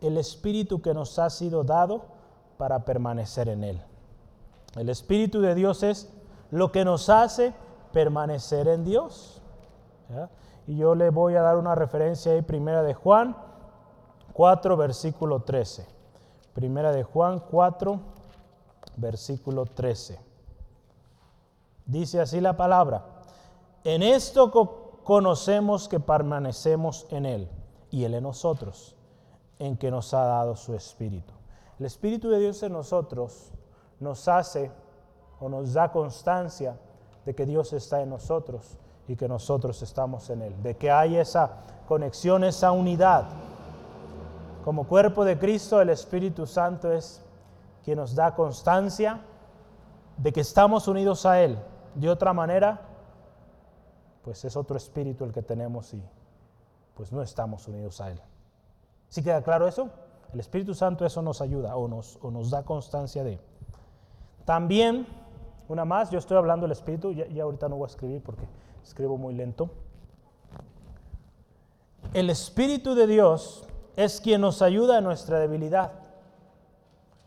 [0.00, 2.16] el Espíritu que nos ha sido dado
[2.58, 3.80] para permanecer en Él.
[4.76, 6.12] El Espíritu de Dios es
[6.50, 7.54] lo que nos hace
[7.92, 9.40] permanecer en Dios.
[10.66, 13.36] Y yo le voy a dar una referencia ahí, primera de Juan
[14.34, 15.86] 4, versículo 13.
[16.52, 18.00] Primera de Juan 4,
[18.96, 20.20] versículo 13.
[21.86, 23.04] Dice así la palabra.
[23.84, 24.50] En esto
[25.04, 27.48] conocemos que permanecemos en Él
[27.90, 28.96] y Él en nosotros,
[29.58, 31.37] en que nos ha dado su Espíritu.
[31.78, 33.52] El Espíritu de Dios en nosotros
[34.00, 34.70] nos hace
[35.40, 36.76] o nos da constancia
[37.24, 41.16] de que Dios está en nosotros y que nosotros estamos en Él, de que hay
[41.16, 41.50] esa
[41.86, 43.26] conexión, esa unidad.
[44.64, 47.22] Como cuerpo de Cristo, el Espíritu Santo es
[47.84, 49.20] quien nos da constancia
[50.16, 51.58] de que estamos unidos a Él.
[51.94, 52.80] De otra manera,
[54.22, 56.02] pues es otro espíritu el que tenemos y
[56.94, 58.20] pues no estamos unidos a Él.
[59.08, 59.88] ¿Sí queda claro eso?
[60.32, 63.38] El Espíritu Santo eso nos ayuda o nos, o nos da constancia de.
[64.44, 65.06] También,
[65.68, 68.44] una más, yo estoy hablando del Espíritu, ya, ya ahorita no voy a escribir porque
[68.82, 69.70] escribo muy lento.
[72.12, 73.64] El Espíritu de Dios
[73.96, 75.92] es quien nos ayuda en nuestra debilidad.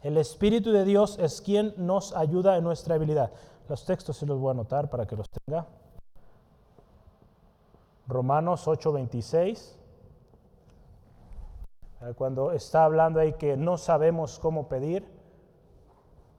[0.03, 3.31] El Espíritu de Dios es quien nos ayuda en nuestra debilidad.
[3.69, 5.67] Los textos sí los voy a anotar para que los tenga.
[8.07, 9.77] Romanos 8:26.
[12.15, 15.07] Cuando está hablando ahí que no sabemos cómo pedir,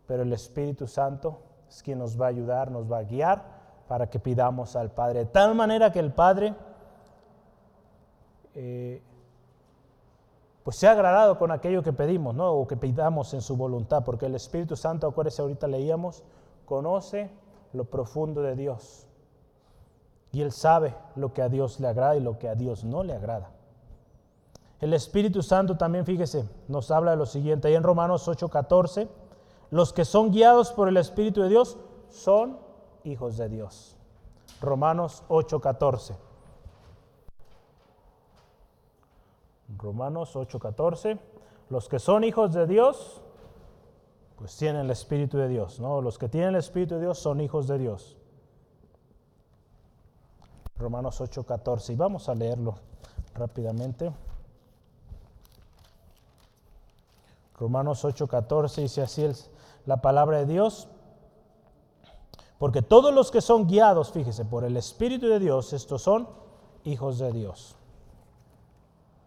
[0.06, 3.44] pero el Espíritu Santo es quien nos va a ayudar, nos va a guiar
[3.86, 5.20] para que pidamos al Padre.
[5.20, 6.54] De tal manera que el Padre
[8.54, 9.02] eh,
[10.64, 12.52] pues se ha agradado con aquello que pedimos, ¿no?
[12.52, 16.22] O que pidamos en su voluntad, porque el Espíritu Santo, acuérdense, ahorita leíamos,
[16.64, 17.30] conoce
[17.72, 19.06] lo profundo de Dios.
[20.30, 23.02] Y Él sabe lo que a Dios le agrada y lo que a Dios no
[23.02, 23.50] le agrada.
[24.82, 29.08] El Espíritu Santo también, fíjese, nos habla de lo siguiente, ahí en Romanos 8:14,
[29.70, 31.78] los que son guiados por el Espíritu de Dios
[32.10, 32.58] son
[33.04, 33.96] hijos de Dios.
[34.60, 36.16] Romanos 8:14.
[39.78, 41.20] Romanos 8:14,
[41.70, 43.22] los que son hijos de Dios,
[44.36, 46.02] pues tienen el Espíritu de Dios, ¿no?
[46.02, 48.16] Los que tienen el Espíritu de Dios son hijos de Dios.
[50.76, 51.92] Romanos 8:14.
[51.92, 52.74] Y vamos a leerlo
[53.32, 54.12] rápidamente.
[57.62, 59.48] Romanos 8:14 dice así es
[59.86, 60.88] la palabra de Dios.
[62.58, 66.28] Porque todos los que son guiados, fíjese, por el Espíritu de Dios, estos son
[66.84, 67.76] hijos de Dios.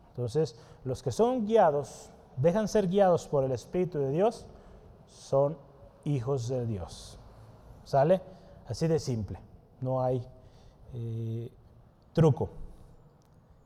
[0.09, 4.45] Entonces, los que son guiados, dejan ser guiados por el Espíritu de Dios,
[5.07, 5.57] son
[6.03, 7.17] hijos de Dios.
[7.85, 8.21] ¿Sale?
[8.67, 9.39] Así de simple.
[9.79, 10.25] No hay
[10.93, 11.51] eh,
[12.11, 12.49] truco.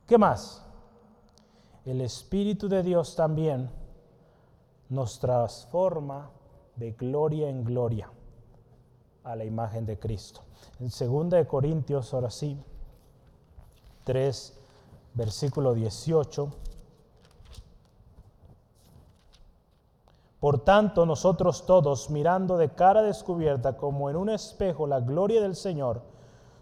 [0.06, 0.64] ¿Qué más?
[1.84, 3.79] El Espíritu de Dios también
[4.90, 6.30] nos transforma
[6.76, 8.10] de gloria en gloria
[9.24, 10.42] a la imagen de Cristo.
[10.78, 12.62] En 2 Corintios, ahora sí,
[14.04, 14.58] 3,
[15.14, 16.50] versículo 18.
[20.40, 25.54] Por tanto, nosotros todos, mirando de cara descubierta como en un espejo la gloria del
[25.54, 26.02] Señor,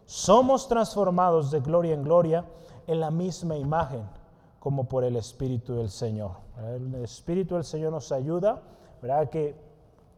[0.05, 2.45] somos transformados de gloria en gloria
[2.87, 4.18] en la misma imagen
[4.59, 6.33] como por el Espíritu del Señor.
[6.75, 8.63] El Espíritu del Señor nos ayuda,
[9.01, 9.31] ¿verdad?
[9.31, 9.57] Que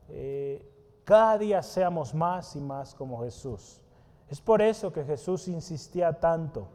[0.09, 0.67] eh,
[1.05, 3.81] cada día seamos más y más como Jesús.
[4.29, 6.69] Es por eso que Jesús insistía tanto.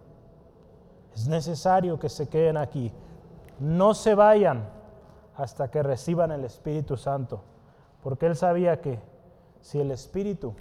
[1.13, 2.91] Es necesario que se queden aquí.
[3.59, 4.69] No se vayan
[5.35, 7.41] hasta que reciban el Espíritu Santo.
[8.03, 8.99] Porque Él sabía que
[9.61, 10.53] si el Espíritu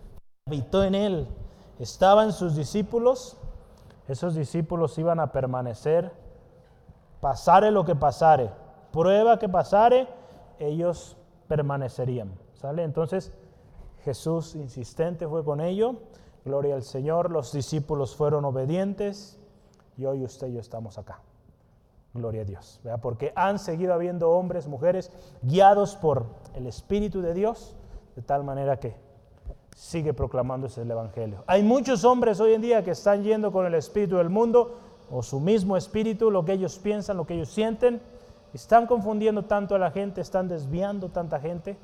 [0.46, 1.28] habitó en Él,
[1.78, 3.36] estaba en sus discípulos,
[4.08, 6.12] esos discípulos iban a permanecer,
[7.24, 8.50] pasare lo que pasare,
[8.92, 10.06] prueba que pasare,
[10.58, 11.16] ellos
[11.48, 12.30] permanecerían.
[12.52, 12.82] ¿Sale?
[12.82, 13.32] Entonces
[14.04, 15.94] Jesús insistente fue con ello,
[16.44, 19.40] gloria al Señor, los discípulos fueron obedientes
[19.96, 21.20] y hoy usted y yo estamos acá.
[22.12, 25.10] Gloria a Dios, porque han seguido habiendo hombres, mujeres,
[25.40, 27.74] guiados por el Espíritu de Dios,
[28.16, 28.96] de tal manera que
[29.74, 31.42] sigue proclamándose el Evangelio.
[31.46, 34.78] Hay muchos hombres hoy en día que están yendo con el espíritu del mundo
[35.10, 38.00] o su mismo espíritu, lo que ellos piensan, lo que ellos sienten.
[38.52, 41.76] Están confundiendo tanto a la gente, están desviando tanta gente,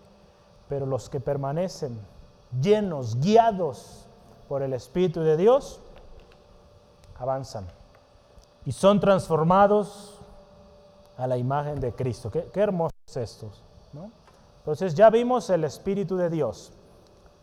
[0.69, 1.99] pero los que permanecen
[2.61, 4.07] llenos, guiados
[4.49, 5.81] por el Espíritu de Dios,
[7.19, 7.67] avanzan
[8.65, 10.19] y son transformados
[11.17, 12.31] a la imagen de Cristo.
[12.31, 13.63] Qué, hermosos estos.
[13.93, 14.11] ¿no?
[14.59, 16.73] Entonces ya vimos el Espíritu de Dios.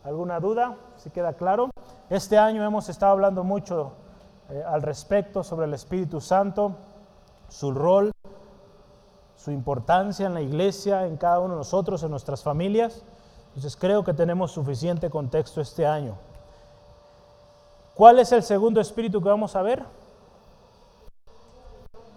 [0.04, 0.76] ¿Alguna duda?
[0.96, 1.70] ¿Si queda claro?
[2.08, 3.92] Este año hemos estado hablando mucho
[4.50, 6.72] eh, al respecto sobre el Espíritu Santo,
[7.48, 8.10] su rol,
[9.36, 13.02] su importancia en la iglesia, en cada uno de nosotros, en nuestras familias.
[13.48, 16.16] Entonces creo que tenemos suficiente contexto este año.
[17.94, 19.84] ¿Cuál es el segundo espíritu que vamos a ver?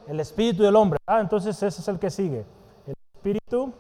[0.08, 1.00] El espíritu del hombre.
[1.08, 2.46] Ah, entonces ese es el que sigue.
[2.86, 3.74] El espíritu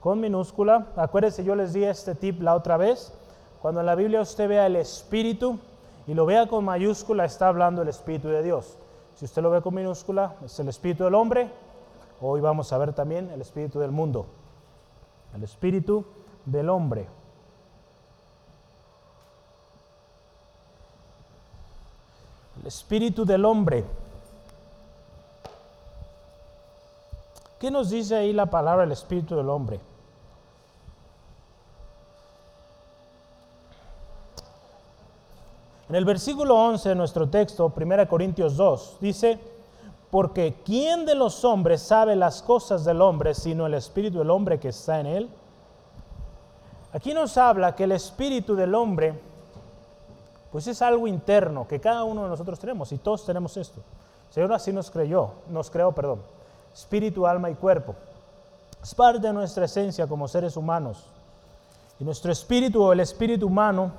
[0.00, 0.88] con minúscula.
[0.96, 3.12] Acuérdense, yo les di este tip la otra vez.
[3.60, 5.58] Cuando en la Biblia usted vea el Espíritu
[6.06, 8.76] y lo vea con mayúscula, está hablando el Espíritu de Dios.
[9.16, 11.50] Si usted lo ve con minúscula, es el Espíritu del hombre.
[12.20, 14.26] Hoy vamos a ver también el Espíritu del mundo.
[15.34, 16.04] El Espíritu
[16.46, 17.06] del hombre.
[22.64, 23.84] espíritu del hombre.
[27.58, 29.80] ¿Qué nos dice ahí la palabra el espíritu del hombre?
[35.92, 39.38] En el versículo 11 de nuestro texto, 1 Corintios 2, dice,
[40.10, 44.58] porque ¿quién de los hombres sabe las cosas del hombre sino el espíritu del hombre
[44.58, 45.28] que está en él?
[46.94, 49.20] Aquí nos habla que el espíritu del hombre,
[50.50, 53.82] pues es algo interno que cada uno de nosotros tenemos y todos tenemos esto.
[54.28, 56.22] El Señor así nos creyó, nos creó, perdón,
[56.72, 57.94] espíritu, alma y cuerpo.
[58.82, 61.04] Es parte de nuestra esencia como seres humanos.
[62.00, 63.92] Y nuestro espíritu o el espíritu humano,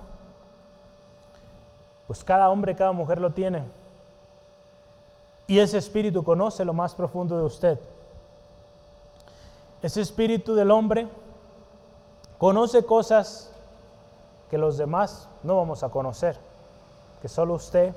[2.07, 3.63] pues cada hombre, cada mujer lo tiene.
[5.47, 7.79] Y ese espíritu conoce lo más profundo de usted.
[9.81, 11.07] Ese espíritu del hombre
[12.37, 13.51] conoce cosas
[14.49, 16.37] que los demás no vamos a conocer,
[17.21, 17.93] que solo usted,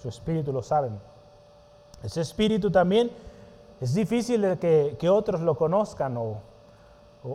[0.00, 0.98] su espíritu lo saben.
[2.02, 3.10] Ese espíritu también
[3.80, 6.38] es difícil de que, que otros lo conozcan o,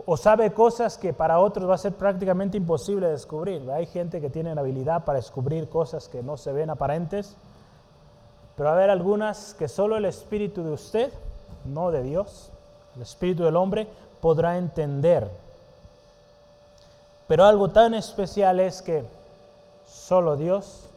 [0.06, 3.70] o, sabe cosas que para otros va a ser prácticamente imposible descubrir.
[3.70, 7.36] Hay gente que tiene la habilidad para descubrir cosas que no se ven aparentes
[8.56, 11.12] pero va a haber algunas que solo el Espíritu de usted,
[11.64, 12.50] no de Dios,
[12.94, 13.88] el Espíritu del hombre,
[14.20, 15.28] podrá entender.
[17.26, 19.04] Pero algo tan especial es que
[19.86, 20.88] solo Dios,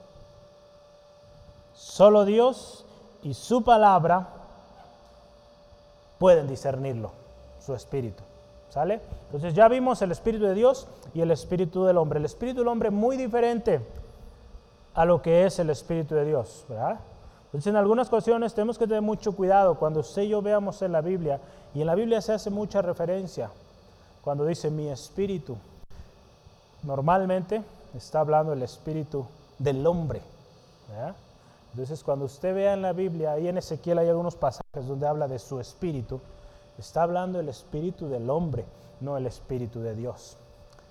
[1.74, 2.86] solo Dios
[3.24, 4.28] y su palabra
[6.20, 7.12] pueden discernirlo,
[7.66, 8.24] su espíritu.
[8.70, 9.02] ¿Sale?
[9.28, 12.20] Entonces ya vimos el espíritu de Dios y el espíritu del hombre.
[12.20, 13.82] El espíritu del hombre muy diferente
[14.94, 17.00] a lo que es el espíritu de Dios, ¿verdad?
[17.46, 20.92] Entonces, en algunas ocasiones tenemos que tener mucho cuidado cuando usted y yo veamos en
[20.92, 21.40] la Biblia,
[21.74, 23.50] y en la Biblia se hace mucha referencia
[24.22, 25.56] cuando dice mi espíritu.
[26.84, 27.62] Normalmente
[27.96, 29.26] está hablando el espíritu
[29.58, 30.22] del hombre.
[31.72, 35.28] Entonces, cuando usted vea en la Biblia, ahí en Ezequiel hay algunos pasajes donde habla
[35.28, 36.20] de su espíritu,
[36.78, 38.66] está hablando el espíritu del hombre,
[39.02, 40.38] no el espíritu de Dios.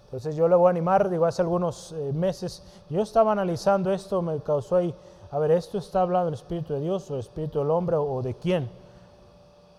[0.04, 4.22] Entonces yo le voy a animar, digo, hace algunos eh, meses, yo estaba analizando esto,
[4.22, 4.94] me causó ahí
[5.30, 8.22] a ver, ¿esto está hablando del Espíritu de Dios o del Espíritu del hombre o
[8.22, 8.70] de quién?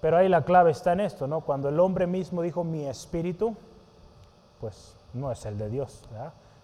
[0.02, 1.42] Pero ahí la clave está en esto, ¿no?
[1.42, 3.56] Cuando el hombre mismo dijo mi espíritu,
[4.60, 6.04] pues no es el de Dios.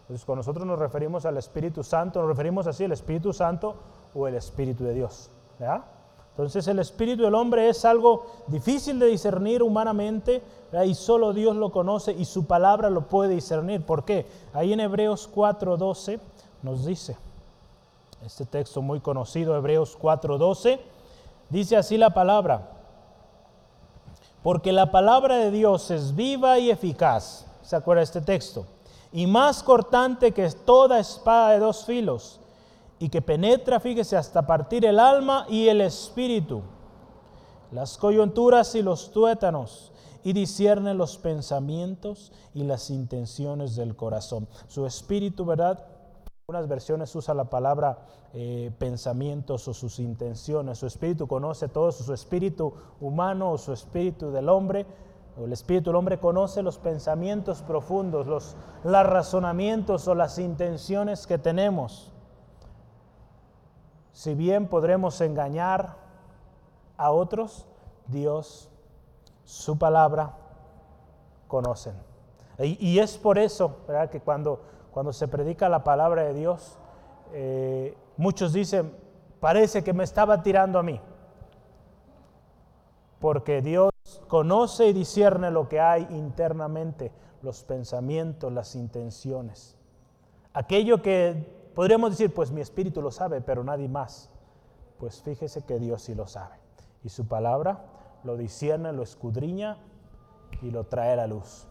[0.02, 3.76] Entonces, cuando nosotros nos referimos al Espíritu Santo, nos referimos así, el Espíritu Santo
[4.14, 5.32] o el Espíritu de Dios.
[6.34, 10.42] Entonces, el Espíritu del hombre es algo difícil de discernir humanamente
[10.84, 13.86] y solo Dios lo conoce y su palabra lo puede discernir.
[13.86, 14.26] ¿Por qué?
[14.52, 16.20] Ahí en Hebreos 4:12
[16.64, 17.16] nos dice
[18.26, 20.80] este texto muy conocido, Hebreos 4:12,
[21.50, 22.72] dice así la palabra,
[24.42, 28.66] porque la palabra de Dios es viva y eficaz, ¿se acuerda este texto?
[29.12, 32.40] Y más cortante que toda espada de dos filos,
[33.00, 36.62] y que penetra, fíjese, hasta partir el alma y el espíritu,
[37.72, 39.92] las coyunturas y los tuétanos,
[40.24, 44.48] y discierne los pensamientos y las intenciones del corazón.
[44.68, 45.86] Su espíritu, ¿verdad?
[46.48, 50.78] Algunas versiones usa la palabra eh, pensamientos o sus intenciones.
[50.78, 54.86] Su espíritu conoce todo, su espíritu humano o su espíritu del hombre.
[55.38, 61.28] O el espíritu del hombre conoce los pensamientos profundos, los, los razonamientos o las intenciones
[61.28, 62.13] que tenemos.
[64.14, 65.98] Si bien podremos engañar
[66.96, 67.68] a otros,
[68.08, 68.70] Dios,
[69.44, 70.38] su palabra,
[71.50, 71.96] conocen.
[72.60, 73.78] Y, es por eso
[74.12, 74.62] que cuando
[74.94, 76.78] cuando se predica la palabra de Dios,
[77.34, 78.96] eh, muchos dicen,
[79.40, 81.02] parece que me estaba tirando a mí.
[83.20, 83.92] Porque Dios
[84.28, 87.12] conoce y discierne lo que hay internamente,
[87.42, 89.76] los pensamientos, las intenciones.
[90.54, 94.30] Aquello que podríamos decir, pues mi espíritu lo sabe, pero nadie más.
[95.00, 96.56] Pues fíjese que Dios sí lo sabe.
[97.04, 97.86] Y su palabra
[98.24, 99.78] lo discierne, lo escudriña
[100.62, 101.68] y lo trae a la luz.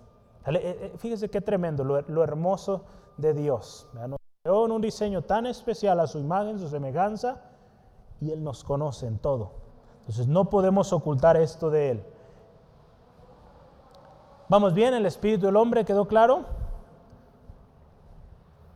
[0.47, 2.85] Eh, eh, fíjese qué tremendo, lo, hermoso
[3.17, 3.89] de Dios.
[3.95, 7.41] Nos creó en un diseño tan especial a su imagen, su semejanza,
[8.21, 9.53] y Él nos conoce en todo.
[10.01, 12.05] Entonces no podemos ocultar esto de Él.
[14.49, 14.93] ¿Vamos bien?
[14.95, 16.45] ¿El espíritu del hombre quedó claro?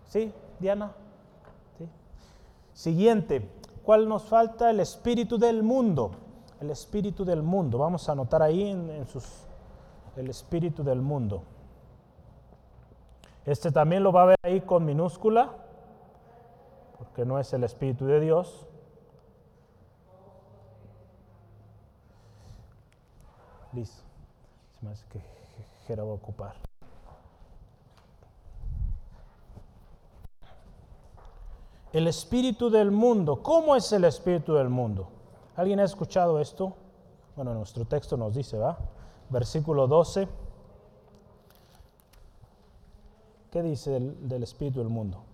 [0.09, 0.93] ¿Sí, Diana?
[2.77, 3.51] Siguiente,
[3.83, 4.71] ¿cuál nos falta?
[4.71, 6.11] El espíritu del mundo.
[6.61, 7.79] El espíritu del mundo.
[7.79, 9.25] Vamos a anotar ahí en, en sus...
[10.15, 11.43] El espíritu del mundo.
[13.47, 15.55] Este también lo va a ver ahí con minúscula,
[16.99, 18.67] porque no es el Espíritu de Dios.
[23.73, 24.03] Listo.
[24.79, 25.21] Se me hace que
[25.87, 26.57] Jera va a ocupar.
[31.97, 33.43] El espíritu del mundo.
[33.43, 35.09] ¿Cómo es el espíritu del mundo?
[35.57, 36.77] ¿Alguien ha escuchado esto?
[37.35, 38.77] Bueno, nuestro texto nos dice, ¿va?
[39.31, 40.29] Versículo 12.
[43.51, 45.25] ¿Qué dice del, espíritu del mundo?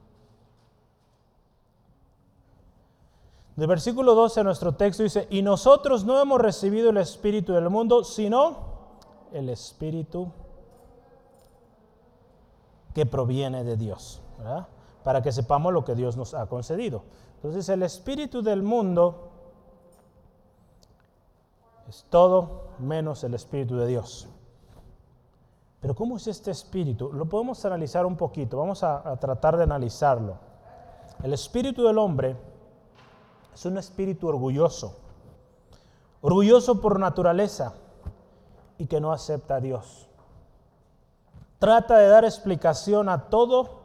[3.56, 8.04] Del versículo 12 nuestro texto dice, y nosotros no hemos recibido el espíritu del mundo,
[8.04, 8.56] sino
[9.32, 10.30] el espíritu
[12.94, 14.22] que proviene de Dios,
[15.04, 17.02] para que sepamos lo que Dios nos ha concedido.
[17.36, 19.30] Entonces el espíritu del mundo
[21.88, 24.28] es todo menos el espíritu de Dios.
[25.80, 27.12] Pero ¿cómo es este espíritu?
[27.12, 30.36] Lo podemos analizar un poquito, vamos a, a tratar de analizarlo.
[31.22, 32.36] El espíritu del hombre
[33.52, 34.96] es un espíritu orgulloso,
[36.20, 37.74] orgulloso por naturaleza
[38.78, 40.08] y que no acepta a Dios.
[41.58, 43.81] Trata de dar explicación a todo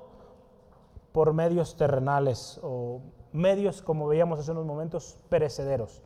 [1.17, 3.01] por medios terrenales o
[3.31, 6.03] medios, como veíamos hace unos momentos, perecederos.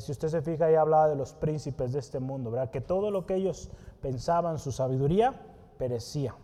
[0.00, 2.68] Si usted se fija, ya hablaba de los príncipes de este mundo, ¿verdad?
[2.68, 3.70] que todo lo que ellos
[4.02, 5.32] pensaban, su sabiduría,
[5.78, 6.34] perecía.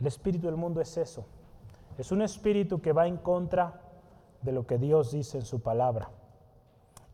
[0.00, 1.24] El espíritu del mundo es eso.
[1.98, 3.80] Es un espíritu que va en contra
[4.42, 6.10] de lo que Dios dice en su palabra.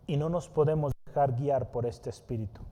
[0.06, 2.62] Y no nos podemos dejar guiar por este espíritu.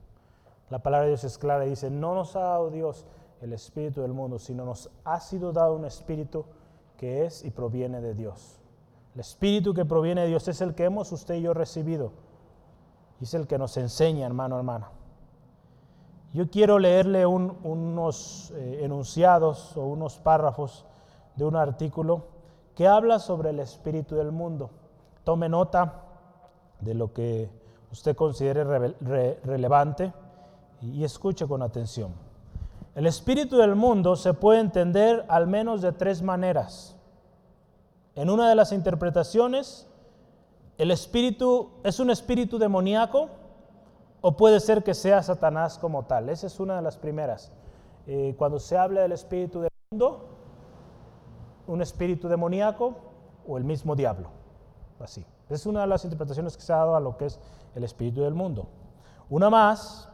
[0.71, 3.05] La palabra de Dios es clara y dice, no nos ha dado Dios
[3.39, 6.43] el espíritu del mundo, sino nos ha sido dado un espíritu
[6.95, 8.59] que es y proviene de Dios.
[9.13, 12.11] El espíritu que proviene de Dios es el que hemos usted y yo recibido.
[13.21, 14.89] Y es el que nos enseña, hermano, hermana.
[16.33, 20.85] Yo quiero leerle unos eh, enunciados o unos párrafos
[21.37, 22.27] de un artículo
[22.75, 24.69] que habla sobre el espíritu del mundo.
[25.23, 26.01] Tome nota
[26.81, 27.49] de lo que
[27.89, 30.11] usted considere relevante
[30.81, 32.24] y escuche con atención.
[32.95, 36.95] El espíritu del mundo se puede entender al menos de tres maneras.
[38.15, 39.85] En una de las interpretaciones,
[40.77, 43.29] el espíritu es un espíritu demoníaco
[44.21, 46.29] o puede ser que sea Satanás como tal.
[46.29, 47.51] Esa es una de las primeras.
[48.07, 50.29] Eh, cuando se habla del espíritu del mundo,
[51.67, 52.95] un espíritu demoníaco
[53.45, 54.29] o el mismo diablo.
[55.01, 55.25] Así.
[55.49, 57.39] Es una de las interpretaciones que se ha dado a lo que es
[57.75, 58.67] el espíritu del mundo.
[59.29, 60.09] Una más,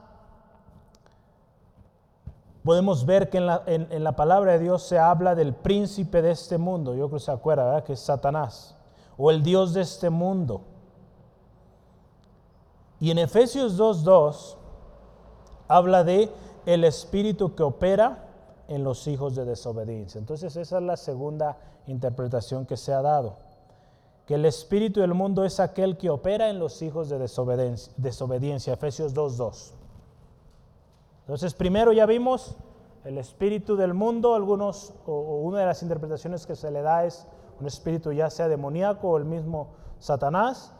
[2.63, 6.31] podemos ver que en la, en, la, palabra de Dios se habla del príncipe de
[6.31, 6.93] este mundo.
[6.93, 7.83] Yo creo que se acuerda, ¿verdad?
[7.83, 8.75] Que es Satanás.
[9.17, 10.61] O el Dios de este mundo.
[12.99, 14.57] Y en Efesios 2.2
[15.67, 16.29] habla de
[16.65, 18.27] el espíritu que opera
[18.67, 20.19] en los hijos de desobediencia.
[20.19, 21.57] Entonces esa es la segunda
[21.87, 23.37] interpretación que se ha dado,
[24.25, 28.73] que el espíritu del mundo es aquel que opera en los hijos de desobediencia, desobediencia
[28.73, 29.80] Efesios 2.2.
[31.31, 32.57] Entonces primero ya vimos
[33.05, 37.25] el espíritu del mundo, algunos, o, una de las interpretaciones que se le da es
[37.57, 40.73] un espíritu ya sea demoníaco o el mismo Satanás.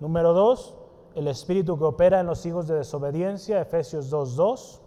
[0.00, 0.74] Número dos,
[1.14, 4.80] el espíritu que opera en los hijos de desobediencia, Efesios 2.2.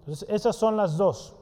[0.00, 1.36] Entonces, esas son las dos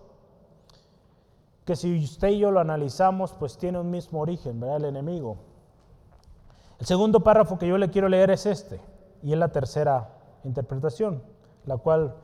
[1.64, 4.76] que si usted y yo lo analizamos, pues tiene un mismo origen, ¿verdad?
[4.76, 5.38] El enemigo.
[6.78, 8.78] El segundo párrafo que yo le quiero leer es este,
[9.22, 11.22] y es la tercera interpretación,
[11.64, 12.14] la cual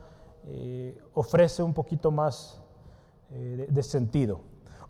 [0.46, 2.60] eh, ofrece un poquito más
[3.30, 4.40] eh, de, sentido.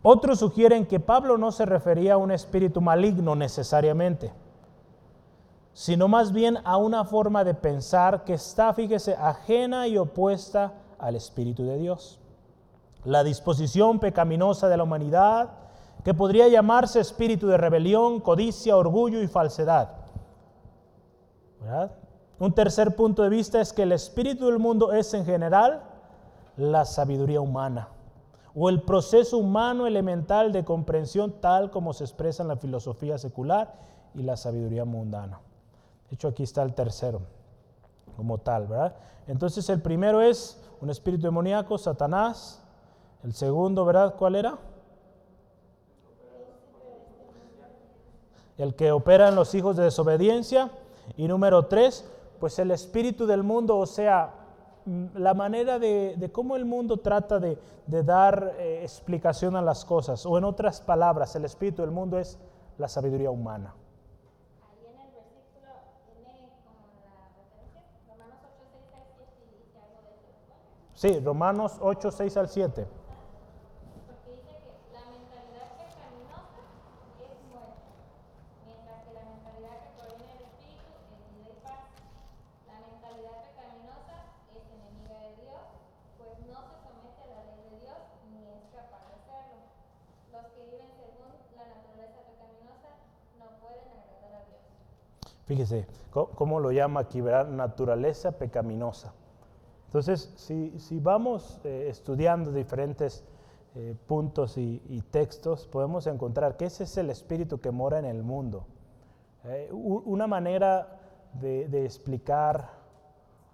[0.01, 4.31] Otros sugieren que Pablo no se refería a un espíritu maligno necesariamente,
[5.73, 11.15] sino más bien a una forma de pensar que está, fíjese, ajena y opuesta al
[11.15, 12.19] Espíritu de Dios
[13.07, 15.51] la disposición pecaminosa de la humanidad,
[16.03, 19.91] que podría llamarse espíritu de rebelión, codicia, orgullo y falsedad.
[22.39, 25.81] Un tercer punto de vista es que el espíritu del mundo es en general
[26.55, 27.89] la sabiduría humana
[28.55, 33.75] o el proceso humano elemental de comprensión tal como se expresa en la filosofía secular
[34.15, 35.39] y la sabiduría mundana.
[36.09, 37.21] De hecho, aquí está el tercero
[38.15, 38.95] como tal, ¿verdad?
[39.27, 42.63] Entonces el primero es un espíritu demoníaco, Satanás,
[43.23, 44.15] el segundo, ¿verdad?
[44.17, 44.57] ¿Cuál era?
[48.57, 50.71] El que opera en los hijos de desobediencia.
[51.15, 52.09] Y número tres,
[52.39, 54.33] pues el espíritu del mundo, o sea,
[54.85, 60.25] mm, la manera de, cómo el mundo trata de, dar eh, explicación a las cosas.
[60.25, 62.37] O en otras palabras, el espíritu del mundo es
[62.77, 63.73] la sabiduría humana.
[70.97, 72.87] Sí, Romanos 8, 6 al 7.
[90.33, 92.89] Los que viven según la naturaleza pecaminosa
[93.37, 93.45] no
[95.47, 97.47] Fíjese cómo lo llama aquí, ¿verdad?
[97.47, 99.13] Naturaleza pecaminosa.
[99.85, 103.23] Entonces, si, vamos eh, estudiando diferentes
[103.73, 108.23] eh, puntos y, textos, podemos encontrar que ese es el espíritu que mora en el
[108.23, 108.65] mundo.
[109.45, 110.99] Eh, una manera
[111.31, 112.69] de, explicar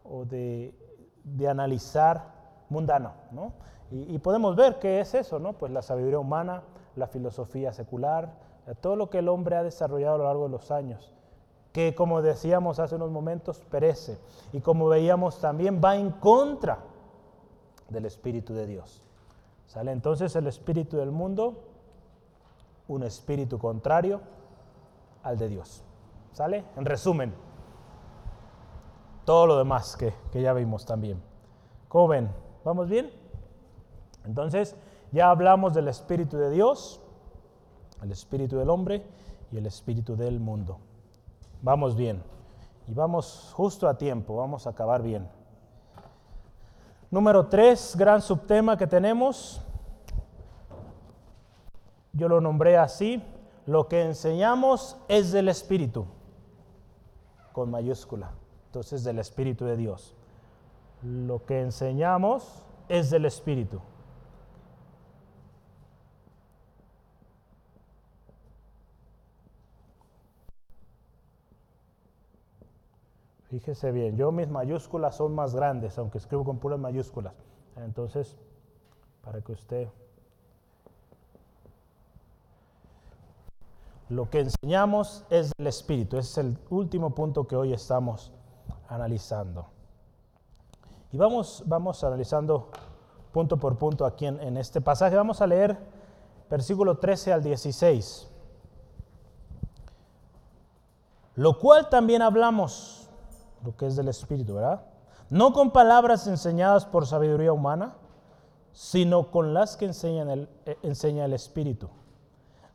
[0.03, 0.73] o de,
[1.47, 2.33] analizar
[2.69, 3.53] mundano, ¿no?
[3.91, 5.53] Y, y, podemos ver qué es eso, ¿no?
[5.53, 6.63] Pues la sabiduría humana,
[6.95, 8.33] la filosofía secular,
[8.81, 11.13] todo lo que el hombre ha desarrollado a lo largo de los años
[11.73, 14.19] que como decíamos hace unos momentos, perece.
[14.53, 16.79] Y como veíamos también va en contra
[17.89, 19.01] del Espíritu de Dios.
[19.65, 19.91] ¿Sale?
[19.91, 21.55] Entonces el Espíritu del mundo,
[22.87, 24.21] un espíritu contrario
[25.23, 25.83] al de Dios.
[26.31, 26.63] ¿Sale?
[26.75, 27.33] En resumen,
[29.25, 31.21] todo lo demás que, que ya vimos también.
[31.87, 32.29] ¿Cómo ven?
[32.63, 33.11] ¿Vamos bien?
[34.25, 34.75] Entonces,
[35.11, 37.01] ya hablamos del Espíritu de Dios,
[38.01, 39.03] el Espíritu del hombre
[39.51, 40.77] y el Espíritu del mundo.
[41.63, 42.21] Vamos bien.
[42.87, 45.27] Y vamos justo a tiempo, vamos a acabar bien.
[47.09, 49.61] Número tres, gran subtema que tenemos.
[52.11, 53.23] Yo lo nombré así.
[53.65, 56.05] Lo que enseñamos es del Espíritu,
[57.53, 58.31] con mayúscula.
[58.65, 60.13] Entonces, del Espíritu de Dios.
[61.01, 63.79] Lo que enseñamos es del Espíritu.
[73.53, 77.35] Fíjese bien, yo mis mayúsculas son más grandes, aunque escribo con puras mayúsculas.
[77.75, 78.35] Entonces,
[79.23, 79.89] para que usted...
[84.09, 86.17] Lo que enseñamos es del Espíritu.
[86.17, 88.31] Ese es el último punto que hoy estamos
[88.89, 89.67] analizando.
[91.11, 92.71] Y vamos, vamos analizando
[93.31, 95.15] punto por punto aquí en este pasaje.
[95.15, 95.77] Vamos a leer
[96.49, 98.27] versículo 13 al 16.
[101.35, 103.02] Lo cual también hablamos
[103.63, 104.81] lo que es del Espíritu, ¿verdad?
[105.29, 107.95] No con palabras enseñadas por sabiduría humana,
[108.71, 111.89] sino con las que el, eh, enseña el Espíritu,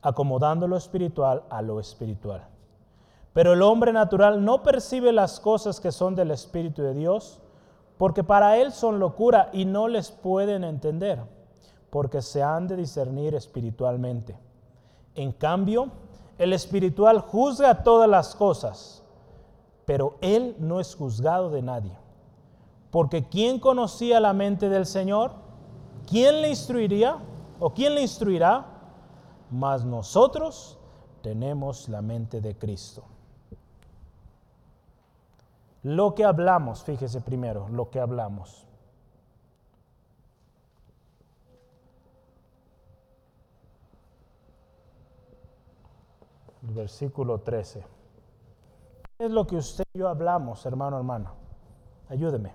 [0.01, 2.47] acomodando lo espiritual a lo espiritual.
[3.33, 7.39] Pero el hombre natural no percibe las cosas que son del Espíritu de Dios,
[7.97, 11.19] porque para él son locura y no les pueden entender,
[11.89, 14.37] porque se han de discernir espiritualmente.
[15.15, 15.89] En cambio,
[16.37, 18.98] el espiritual juzga todas las cosas
[19.89, 21.97] pero él no es juzgado de nadie.
[22.91, 25.31] Porque ¿quién conocía la mente del Señor?
[26.07, 27.17] ¿Quién le instruiría?
[27.59, 28.67] ¿O quién le instruirá?
[29.49, 30.77] Mas nosotros
[31.23, 33.03] tenemos la mente de Cristo.
[35.81, 38.67] Lo que hablamos, fíjese primero, lo que hablamos.
[46.61, 47.98] versículo 13
[49.19, 51.33] es lo que usted y yo hablamos, hermano, hermano?
[52.07, 52.53] Ayúdeme.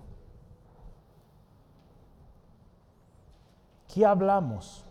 [3.93, 4.85] ¿Qué hablamos?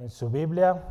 [0.00, 0.82] En su Biblia,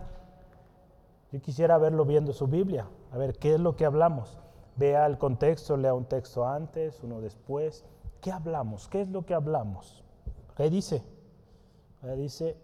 [1.31, 4.39] yo quisiera verlo viendo su Biblia, a ver qué es lo que hablamos.
[4.75, 7.85] Vea el contexto, lea un texto antes, uno después.
[8.21, 8.87] ¿Qué hablamos?
[8.87, 10.03] ¿Qué es lo que hablamos?
[10.55, 11.03] ¿Qué dice?
[12.01, 12.57] Ahí dice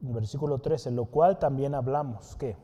[0.00, 2.36] en versículo 13, lo cual también hablamos.
[2.36, 2.56] ¿Qué?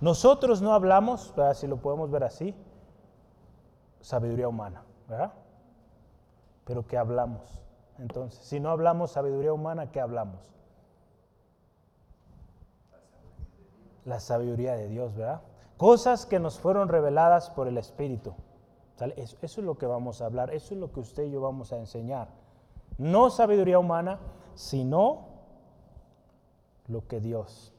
[0.00, 2.54] Nosotros no hablamos, si lo podemos ver así,
[4.00, 5.32] sabiduría humana, ¿verdad?
[6.64, 7.67] Pero ¿qué hablamos?
[7.98, 10.40] Entonces, si no hablamos sabiduría humana, ¿qué hablamos?
[14.04, 15.42] La sabiduría de Dios, ¿verdad?
[15.76, 18.34] Cosas que nos fueron reveladas por el Espíritu.
[19.16, 21.72] Eso, es lo que vamos a hablar, eso es lo que usted y yo vamos
[21.72, 22.28] a enseñar.
[22.96, 24.18] No sabiduría humana,
[24.54, 25.28] sino
[26.88, 27.72] lo que Dios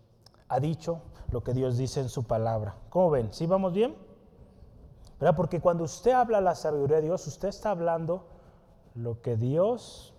[0.47, 1.01] ha dicho,
[1.31, 2.75] lo que Dios dice en su palabra.
[2.89, 3.33] ¿Cómo ven?
[3.33, 3.95] ¿Sí vamos bien?
[5.19, 5.35] ¿Verdad?
[5.35, 8.27] Porque cuando usted habla la sabiduría de Dios, usted está hablando
[8.99, 10.13] lo que Dios,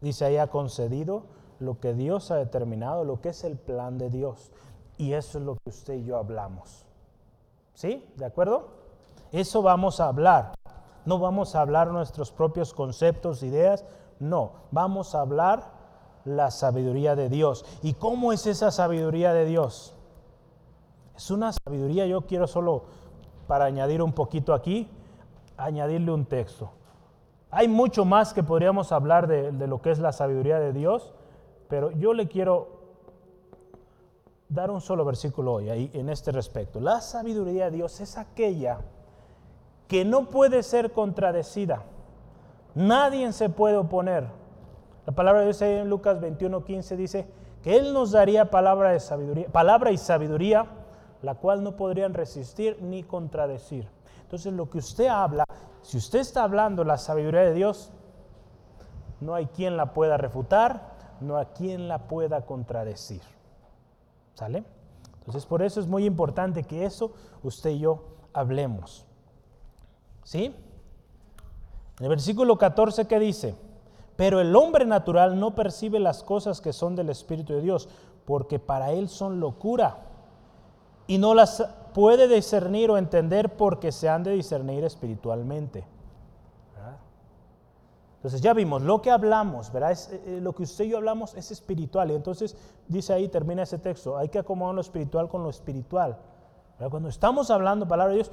[0.00, 1.22] dice ahí, ha concedido,
[1.60, 4.50] lo que Dios ha determinado, lo que es el plan de Dios.
[4.98, 6.86] Y eso es lo que usted y yo hablamos.
[7.74, 8.04] ¿Sí?
[8.16, 8.68] ¿De acuerdo?
[9.30, 10.54] Eso vamos a hablar.
[11.04, 13.84] No vamos a hablar nuestros propios conceptos, ideas.
[14.18, 15.70] No, vamos a hablar
[16.24, 17.64] la sabiduría de Dios.
[17.82, 19.94] ¿Y cómo es esa sabiduría de Dios?
[21.16, 22.84] Es una sabiduría, yo quiero solo,
[23.46, 24.90] para añadir un poquito aquí,
[25.56, 26.72] añadirle un texto
[27.50, 31.12] Hay mucho más que podríamos hablar de, lo que es la sabiduría de Dios,
[31.68, 32.80] pero yo le quiero
[34.48, 36.80] dar un solo versículo hoy ahí en este respecto.
[36.80, 38.80] La sabiduría de Dios es aquella
[39.88, 41.82] que no puede ser contradecida.
[42.76, 44.28] Nadie se puede oponer.
[45.06, 47.26] La palabra de Dios en Lucas 21:15 dice
[47.62, 50.66] que Él nos daría palabra, de sabiduría, palabra y sabiduría,
[51.22, 53.88] la cual no podrían resistir ni contradecir.
[54.22, 55.44] Entonces lo que usted habla,
[55.90, 57.90] si usted está hablando la sabiduría de Dios,
[59.20, 63.20] no hay quien la pueda refutar, no hay quien la pueda contradecir.
[64.34, 64.62] ¿Sale?
[65.18, 67.10] Entonces por eso es muy importante que eso
[67.42, 69.04] usted y yo hablemos.
[70.22, 70.54] ¿Sí?
[71.98, 73.56] En el versículo 14 que dice,
[74.14, 77.88] pero el hombre natural no percibe las cosas que son del Espíritu de Dios,
[78.26, 79.98] porque para él son locura,
[81.08, 85.86] y no las puede discernir o entender porque se han de discernir espiritualmente.
[88.20, 89.92] Entonces ya vimos, lo que hablamos, ¿verdad?
[89.92, 92.10] Eh, eh, lo que usted y yo hablamos es espiritual.
[92.10, 92.54] Y entonces
[92.86, 96.18] dice ahí, termina ese texto, hay que acomodar lo espiritual con lo espiritual.
[96.90, 98.32] Cuando estamos hablando palabra de Dios,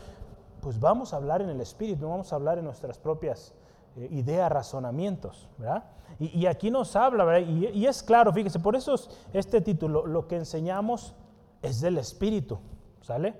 [0.62, 3.54] pues vamos a hablar en el espíritu, no vamos a hablar en nuestras propias
[3.96, 5.86] eh, ideas, razonamientos, ¿verdad?
[6.20, 7.40] Y, aquí nos habla.
[7.40, 8.96] Y, y, es claro, fíjese, por eso
[9.34, 11.14] este título, lo que enseñamos
[11.62, 12.60] es del espíritu,
[13.02, 13.36] ¿sale?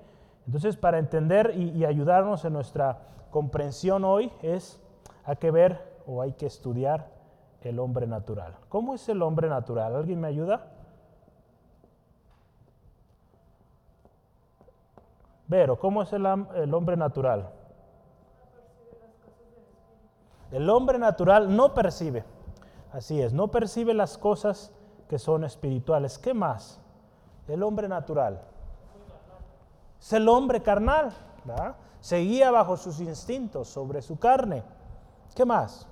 [0.48, 4.80] Entonces, para entender y, ayudarnos en nuestra comprensión hoy es,
[5.24, 7.10] hay que ver o hay que estudiar
[7.60, 8.56] el hombre natural.
[8.70, 9.94] ¿Cómo es el hombre natural?
[9.94, 10.72] ¿Alguien me ayuda?
[15.48, 16.24] Vero, ¿cómo es el,
[16.54, 17.50] el hombre natural?
[20.50, 22.24] El hombre natural no percibe.
[22.90, 24.72] Así es, no percibe las cosas
[25.10, 26.18] que son espirituales.
[26.18, 26.80] ¿Qué más?
[27.48, 28.40] El hombre natural.
[30.00, 31.14] Es el hombre carnal.
[31.44, 31.76] ¿verdad?
[32.00, 34.62] Se guía bajo sus instintos, sobre su carne.
[35.34, 35.86] ¿Qué más?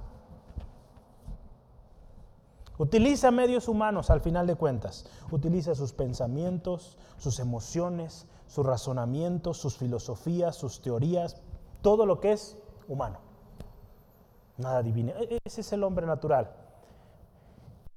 [2.78, 5.06] Utiliza medios humanos al final de cuentas.
[5.30, 11.36] Utiliza sus pensamientos, sus emociones, sus razonamientos, sus filosofías, sus teorías,
[11.80, 13.18] todo lo que es humano.
[14.58, 15.12] Nada divino.
[15.12, 16.54] E-, ese es el hombre natural.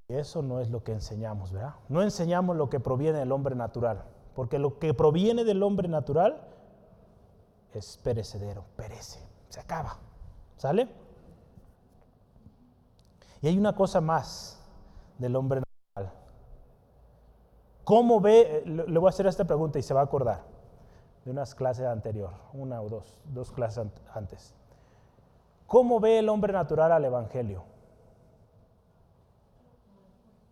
[0.07, 1.76] Y eso no es lo que enseñamos, ¿verdad?
[1.89, 4.05] No enseñamos lo que proviene del hombre natural,
[4.40, 6.40] porque lo que proviene del hombre natural
[7.74, 9.20] es perecedero, perece,
[9.50, 9.98] se acaba.
[10.56, 10.88] ¿Sale?
[13.42, 14.58] Y hay una cosa más
[15.18, 16.18] del hombre natural.
[17.84, 18.64] ¿Cómo ve?
[18.66, 20.46] Le voy a hacer esta pregunta y se va a acordar
[21.26, 24.56] de unas clases anterior, una o dos, dos clases antes.
[25.68, 27.66] ¿Cómo ve el hombre natural al Evangelio?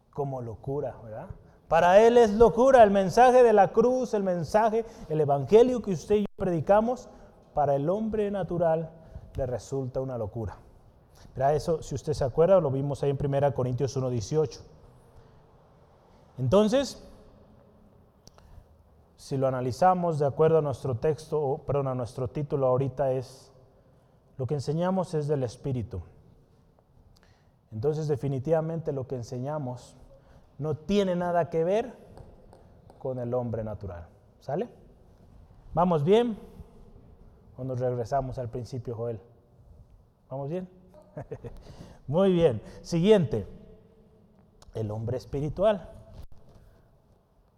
[0.10, 1.30] Como locura, ¿verdad?
[1.68, 6.15] Para él es locura el mensaje de la cruz, el mensaje, el Evangelio que usted
[6.15, 7.09] y yo predicamos,
[7.53, 8.89] para el hombre natural
[9.36, 10.57] le resulta una locura.
[11.36, 14.61] Eso, si usted se acuerda, lo vimos ahí en 1 Corintios 1.18.
[16.38, 17.03] Entonces,
[19.18, 23.51] si lo analizamos de acuerdo a nuestro texto, perdón, a nuestro título ahorita es,
[24.38, 26.01] lo que enseñamos es del Espíritu.
[27.72, 29.97] Entonces, definitivamente lo que enseñamos
[30.58, 31.93] no tiene nada que ver
[32.99, 34.08] con el hombre natural.
[34.39, 34.70] ¿Sale?
[35.74, 36.38] ¿Vamos bien?
[37.58, 39.20] ¿O nos regresamos al principio, Joel?
[40.30, 40.68] ¿Vamos bien?
[42.08, 42.62] Muy bien.
[42.82, 43.47] Siguiente.
[44.74, 45.89] El hombre espiritual.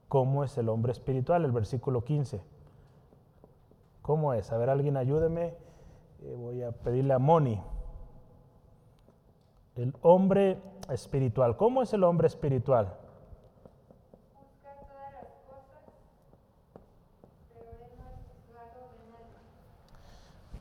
[0.07, 1.45] ¿Cómo es el hombre espiritual?
[1.45, 2.41] El versículo 15.
[4.01, 4.51] ¿Cómo es?
[4.51, 5.53] A ver, alguien ayúdeme.
[6.23, 7.61] Eh, voy a pedirle a Moni.
[9.75, 10.57] El hombre
[10.91, 11.57] espiritual.
[11.57, 12.93] ¿Cómo es el hombre espiritual?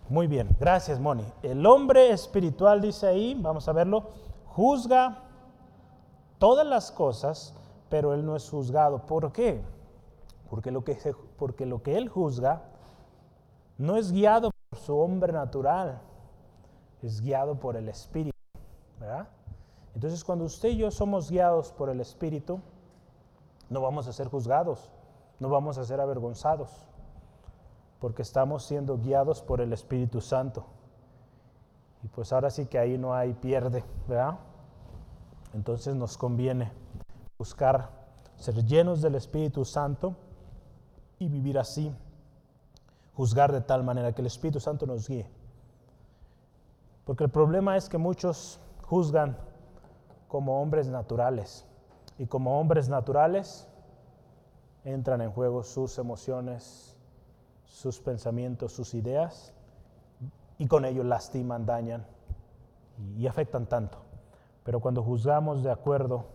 [0.09, 1.24] Muy bien, gracias Moni.
[1.43, 4.05] El hombre espiritual dice ahí, vamos a verlo,
[4.47, 5.18] juzga
[6.39, 7.55] todas las cosas,
[7.91, 9.05] pero él no es juzgado.
[9.05, 9.61] ¿Por qué?
[10.49, 10.97] Porque lo que,
[11.37, 12.62] porque lo que él juzga
[13.76, 16.01] no es guiado por su hombre natural,
[17.03, 18.38] es guiado por el Espíritu.
[19.99, 22.61] Entonces cuando usted y yo somos guiados por el Espíritu,
[23.68, 24.92] no vamos a ser juzgados,
[25.40, 26.70] no vamos a ser avergonzados
[27.99, 30.66] porque estamos siendo guiados por el Espíritu Santo.
[32.05, 34.38] Y pues ahora sí que ahí no hay pierde, ¿verdad?
[35.53, 36.70] Entonces nos conviene
[37.36, 37.90] buscar
[38.36, 40.14] ser llenos del Espíritu Santo
[41.18, 41.92] y vivir así,
[43.14, 45.28] juzgar de tal manera que el Espíritu Santo nos guíe.
[47.05, 49.47] Porque el problema es que muchos juzgan
[50.29, 51.66] como hombres naturales
[52.18, 53.66] y como hombres naturales
[54.85, 56.97] entran en juego sus emociones,
[57.64, 59.53] sus pensamientos, sus ideas,
[60.59, 62.07] y con ello lastiman, dañan
[63.16, 63.99] y afectan tanto.
[64.64, 66.26] Pero cuando juzgamos de acuerdo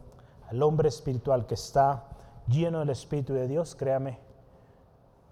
[0.50, 2.06] al hombre espiritual que está
[2.48, 4.20] lleno del Espíritu de Dios, créame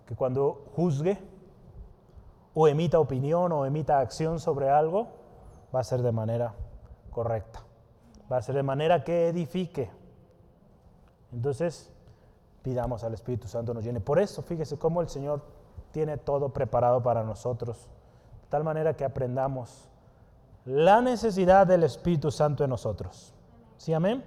[0.05, 1.17] que cuando juzgue
[2.53, 5.07] o emita opinión o emita acción sobre algo,
[5.73, 6.53] va a ser de manera
[7.11, 7.63] correcta.
[8.31, 9.89] Va a ser de manera que edifique.
[11.33, 11.91] Entonces,
[12.61, 13.99] pidamos al Espíritu Santo nos llene.
[13.99, 15.41] Por eso, fíjese cómo el Señor
[15.91, 17.87] tiene todo preparado para nosotros,
[18.43, 19.89] de tal manera que aprendamos
[20.65, 23.33] la necesidad del Espíritu Santo en nosotros.
[23.77, 24.23] ¿Sí, amén?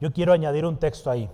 [0.00, 1.30] Yo quiero añadir un texto ahí.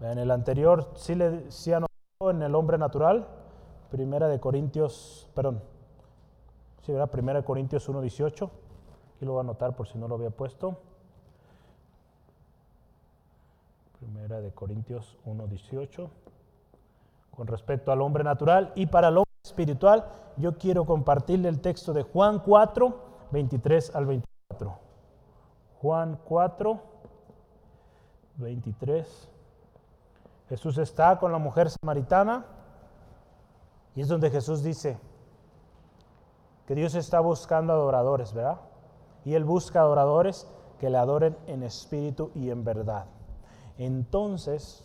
[0.00, 3.26] En el anterior sí, le, sí anotó en el hombre natural,
[3.90, 5.62] primera de Corintios, perdón,
[6.82, 7.10] sí, ¿verdad?
[7.10, 8.50] Primera de Corintios 1.18,
[9.24, 10.78] lo voy a anotar por si no lo había puesto.
[13.98, 16.08] Primera de Corintios 1.18,
[17.30, 20.04] con respecto al hombre natural y para el hombre espiritual,
[20.36, 22.98] yo quiero compartirle el texto de Juan 4,
[23.30, 24.78] 23 al 24.
[25.80, 26.80] Juan 4,
[28.36, 29.30] 23.
[30.48, 32.44] Jesús está con la mujer samaritana
[33.94, 34.98] y es donde Jesús dice
[36.66, 38.60] que Dios está buscando adoradores, ¿verdad?
[39.24, 40.46] Y Él busca adoradores
[40.78, 43.06] que le adoren en espíritu y en verdad.
[43.78, 44.84] Entonces,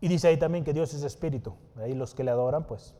[0.00, 1.54] y dice ahí también que Dios es espíritu.
[1.76, 2.94] Ahí los que le adoran, pues,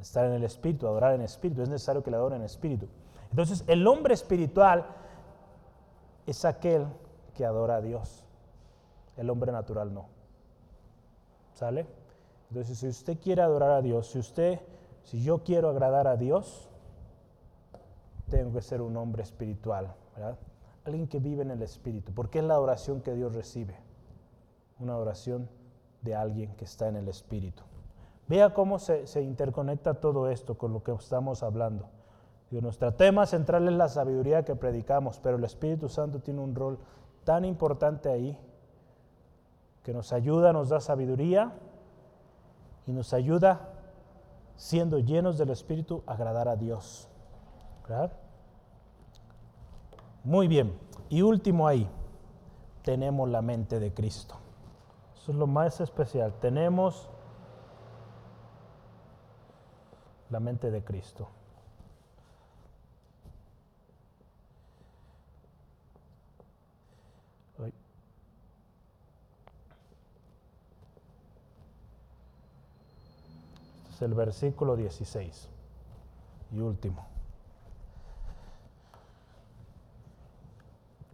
[0.00, 1.62] estar en el espíritu, adorar en espíritu.
[1.62, 2.88] Es necesario que le adoren en espíritu.
[3.30, 4.86] Entonces, el hombre espiritual
[6.26, 6.86] es aquel
[7.34, 8.24] que adora a Dios.
[9.16, 10.06] El hombre natural no.
[11.54, 11.86] ¿Sale?
[12.48, 14.60] Entonces, si usted quiere adorar a Dios, si usted,
[15.04, 16.68] si yo quiero agradar a Dios,
[18.36, 20.38] tengo que ser un hombre espiritual, ¿verdad?
[20.84, 23.76] Alguien que vive en el espíritu, porque es la oración que Dios recibe.
[24.80, 25.48] Una oración
[26.00, 27.62] de alguien que está en el Espíritu.
[28.26, 31.88] Vea cómo se, interconecta todo esto con lo que estamos hablando.
[32.50, 36.78] nuestro tema central es la sabiduría que predicamos, pero el Espíritu Santo tiene un rol
[37.24, 38.38] tan importante ahí
[39.82, 41.52] que nos ayuda, nos da sabiduría
[42.86, 43.68] y nos ayuda
[44.56, 47.08] siendo llenos del Espíritu a agradar a Dios.
[50.24, 50.78] Muy bien.
[51.08, 51.88] Y último ahí,
[52.82, 54.36] tenemos la mente de Cristo.
[55.16, 56.34] Eso es lo más especial.
[56.40, 57.08] Tenemos
[60.30, 61.28] la mente de Cristo.
[73.84, 75.48] Este es el versículo 16
[76.52, 77.11] y último.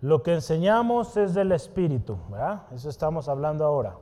[0.00, 2.62] Lo que enseñamos es del Espíritu, ¿verdad?
[2.72, 3.96] Eso estamos hablando ahora.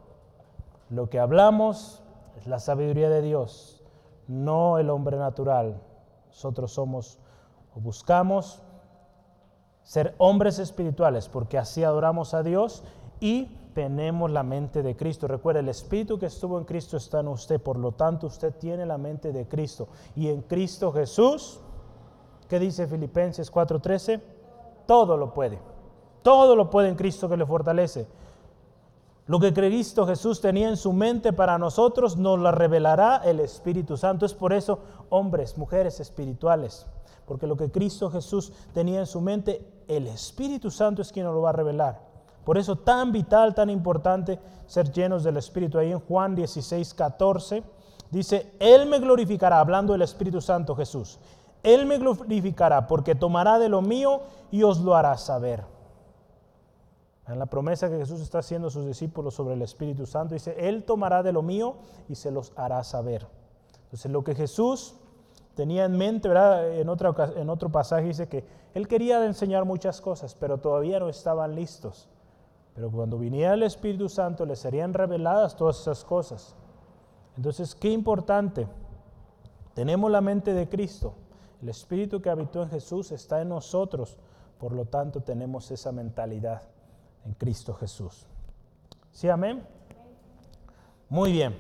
[0.91, 2.03] Lo que hablamos
[2.37, 3.83] es la sabiduría de Dios,
[4.29, 5.81] no el hombre natural.
[6.29, 7.19] Nosotros somos
[7.75, 8.63] o buscamos
[9.85, 12.85] ser hombres espirituales porque así adoramos a Dios
[13.21, 15.27] y tenemos la mente de Cristo.
[15.29, 18.85] Recuerda, el Espíritu que estuvo en Cristo está en usted, por lo tanto usted tiene
[18.85, 19.89] la mente de Cristo.
[20.15, 21.61] Y en Cristo Jesús,
[22.49, 24.21] ¿qué dice Filipenses 4:13?
[24.87, 25.76] Todo lo puede.
[26.27, 28.09] Todo lo puede en Cristo que le fortalece.
[29.29, 33.97] Lo que Cristo Jesús tenía en su mente para nosotros nos lo revelará el Espíritu
[33.97, 34.27] Santo.
[34.27, 36.85] Es por eso, hombres, mujeres espirituales,
[37.27, 41.33] porque lo que Cristo Jesús tenía en su mente, el Espíritu Santo es quien nos
[41.37, 42.01] lo va a revelar.
[42.45, 45.79] Por eso tan vital, tan importante ser llenos del Espíritu.
[45.79, 47.63] Ahí en Juan 16, 14
[48.11, 51.21] dice, Él me glorificará, hablando del Espíritu Santo Jesús.
[51.63, 55.76] Él me glorificará porque tomará de lo mío y os lo hará saber.
[57.29, 60.55] En la promesa que Jesús está haciendo a sus discípulos sobre el Espíritu Santo, dice,
[60.59, 61.77] Él tomará de lo mío
[62.09, 63.27] y se los hará saber.
[63.85, 64.95] Entonces, lo que Jesús
[65.57, 66.73] tenía en mente, ¿verdad?
[66.79, 71.09] En, otra, en otro pasaje dice que Él quería enseñar muchas cosas, pero todavía no
[71.09, 72.09] estaban listos.
[72.75, 76.55] Pero cuando viniera el Espíritu Santo, les serían reveladas todas esas cosas.
[77.37, 78.69] Entonces, qué importante.
[79.75, 81.15] Tenemos la mente de Cristo.
[81.61, 84.17] El Espíritu que habitó en Jesús está en nosotros.
[84.59, 86.63] Por lo tanto, tenemos esa mentalidad
[87.27, 88.27] en Cristo Jesús.
[89.11, 89.67] ¿Sí, amén?
[91.09, 91.57] Muy bien.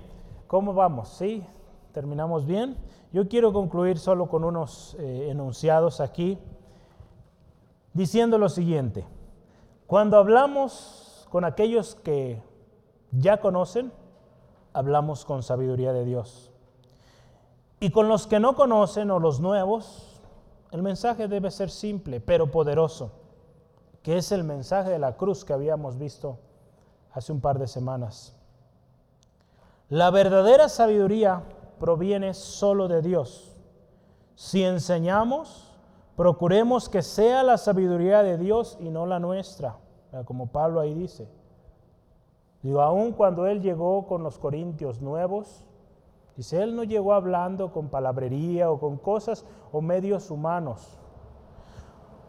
[0.46, 1.08] ¿Cómo vamos?
[1.08, 1.44] ¿Sí?
[1.92, 2.76] ¿Terminamos bien?
[3.12, 6.38] Yo quiero concluir solo con unos eh, enunciados aquí,
[7.94, 9.04] diciendo lo siguiente.
[9.86, 12.42] Cuando hablamos con aquellos que
[13.10, 13.92] ya conocen,
[14.72, 16.52] hablamos con sabiduría de Dios.
[17.80, 20.20] Y con los que no conocen o los nuevos,
[20.70, 23.10] el mensaje debe ser simple, pero poderoso
[24.06, 26.38] que es el mensaje de la cruz que habíamos visto
[27.12, 28.36] hace un par de semanas.
[29.88, 31.42] La verdadera sabiduría
[31.80, 33.56] proviene solo de Dios
[34.36, 35.76] Si enseñamos,
[36.14, 39.76] procuremos que sea la sabiduría de Dios y no la nuestra,
[40.24, 41.28] como Pablo ahí dice.
[42.62, 45.64] Digo, aun cuando él llegó con los corintios nuevos,
[46.36, 51.00] dice, él no llegó hablando con palabrería o con cosas o medios humanos.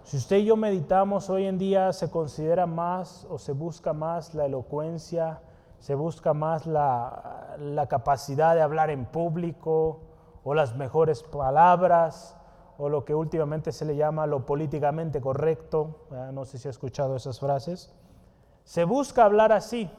[0.07, 4.33] Si usted y yo meditamos hoy en día, se considera más o se busca más
[4.33, 5.41] la elocuencia,
[5.79, 9.99] se busca más la, la capacidad de hablar en público,
[10.45, 12.37] o las mejores palabras
[12.77, 17.17] o lo que últimamente se le llama lo políticamente correcto, no sé si ha escuchado
[17.17, 17.93] esas frases,
[18.63, 19.91] se busca hablar así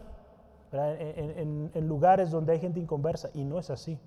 [0.73, 4.01] en, en, lugares donde hay gente inconversa y no es así.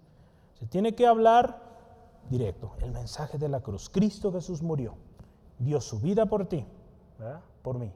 [0.56, 1.62] Se tiene que hablar
[2.28, 3.88] directo, el mensaje de la cruz.
[3.88, 4.96] Cristo Jesús murió,
[5.62, 6.66] dio su vida por ti,
[7.62, 7.92] por mí.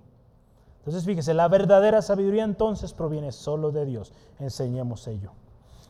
[0.79, 4.13] Entonces fíjese, la verdadera sabiduría entonces proviene solo de Dios.
[4.39, 5.31] Enseñemos ello.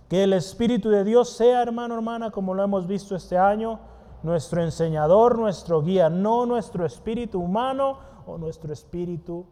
[0.08, 3.80] Que el Espíritu de Dios sea, hermano, hermana, como lo hemos visto este año,
[4.24, 9.46] nuestro enseñador, nuestro guía, no nuestro espíritu humano o nuestro espíritu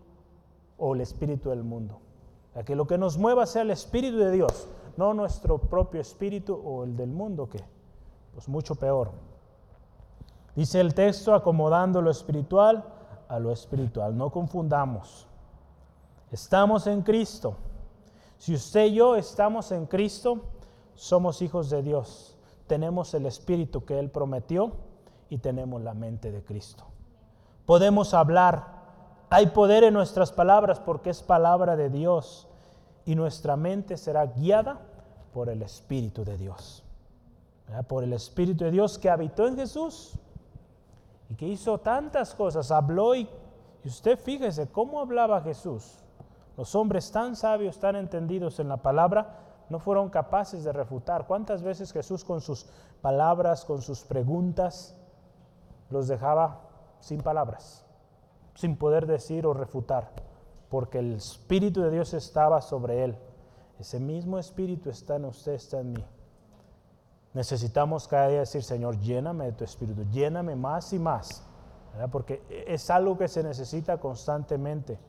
[0.78, 2.00] o el espíritu del mundo.
[2.66, 6.84] que lo que nos mueva sea el Espíritu de Dios, no nuestro propio espíritu o
[6.84, 7.60] el del mundo, que
[8.34, 9.12] pues mucho peor.
[10.56, 12.84] Dice el texto, acomodando lo espiritual
[13.28, 14.16] a lo espiritual.
[14.16, 15.28] No confundamos.
[16.32, 17.56] Estamos en Cristo.
[18.38, 20.42] Si usted y yo estamos en Cristo,
[20.96, 22.36] somos hijos de Dios.
[22.68, 24.74] Tenemos el Espíritu que Él prometió
[25.30, 26.84] y tenemos la mente de Cristo.
[27.66, 28.84] Podemos hablar.
[29.30, 32.48] Hay poder en nuestras palabras porque es palabra de Dios
[33.06, 34.80] y nuestra mente será guiada
[35.34, 36.84] por el Espíritu de Dios.
[37.88, 40.20] Por el Espíritu de Dios que habitó en Jesús
[41.30, 42.72] y que hizo tantas cosas.
[42.72, 43.30] Habló y,
[43.84, 45.98] y usted fíjese cómo hablaba Jesús.
[46.58, 51.26] Los hombres tan sabios, tan entendidos en la palabra, no fueron capaces de refutar.
[51.26, 52.68] ¿Cuántas veces Jesús con sus
[53.02, 54.96] palabras, con sus preguntas,
[55.90, 56.62] los dejaba
[57.00, 57.86] sin palabras,
[58.54, 60.12] sin poder decir o refutar?
[60.70, 63.18] Porque el Espíritu de Dios estaba sobre él.
[63.80, 66.06] Ese mismo Espíritu está en usted, está en mí.
[67.34, 71.44] Necesitamos cada día decir, Señor, lléname de tu Espíritu, lléname más y más,
[72.12, 75.00] porque es algo que se necesita constantemente.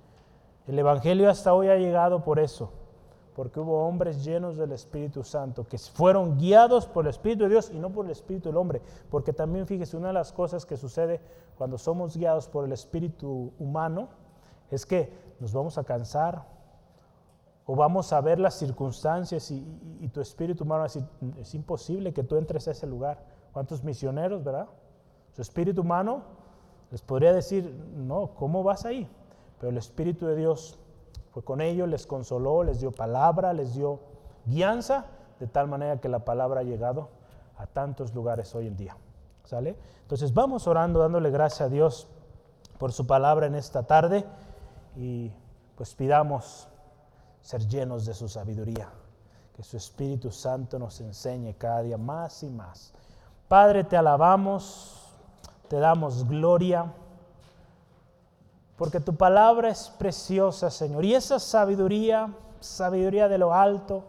[0.67, 2.73] El Evangelio hasta hoy ha llegado por eso,
[3.37, 7.71] porque hubo hombres llenos del Espíritu Santo que fueron guiados por el Espíritu de Dios
[7.71, 8.81] y no por el Espíritu del hombre.
[9.11, 11.21] Porque también fíjese, una de las cosas que sucede
[11.59, 14.09] cuando somos guiados por el Espíritu humano
[14.71, 16.47] es que nos vamos a cansar
[17.67, 21.05] o vamos a ver las circunstancias y, tu Espíritu humano va a decir,
[21.39, 23.25] es imposible que tú entres a ese lugar.
[23.53, 24.69] ¿Cuántos misioneros, verdad?
[25.33, 26.23] Su Espíritu humano
[26.91, 29.09] les podría decir, no, ¿cómo vas ahí?
[29.59, 30.79] Pero el Espíritu de Dios
[31.31, 34.01] fue con ellos, les consoló, les dio palabra, les dio
[34.45, 35.07] guianza,
[35.41, 37.09] de tal manera que la palabra ha llegado
[37.57, 38.97] a tantos lugares hoy en día.
[39.45, 39.77] ¿Sale?
[40.03, 42.09] Entonces vamos orando, dándole gracias a Dios
[42.79, 44.25] por su palabra en esta tarde
[44.97, 45.33] y
[45.77, 46.69] pues pidamos
[47.45, 48.89] ser llenos de su sabiduría,
[49.55, 52.93] que su Espíritu Santo nos enseñe cada día más y más.
[53.47, 55.15] Padre, te alabamos,
[55.69, 56.93] te damos gloria
[58.77, 61.05] porque tu palabra es preciosa, Señor.
[61.05, 64.05] Y esa sabiduría, sabiduría de lo alto,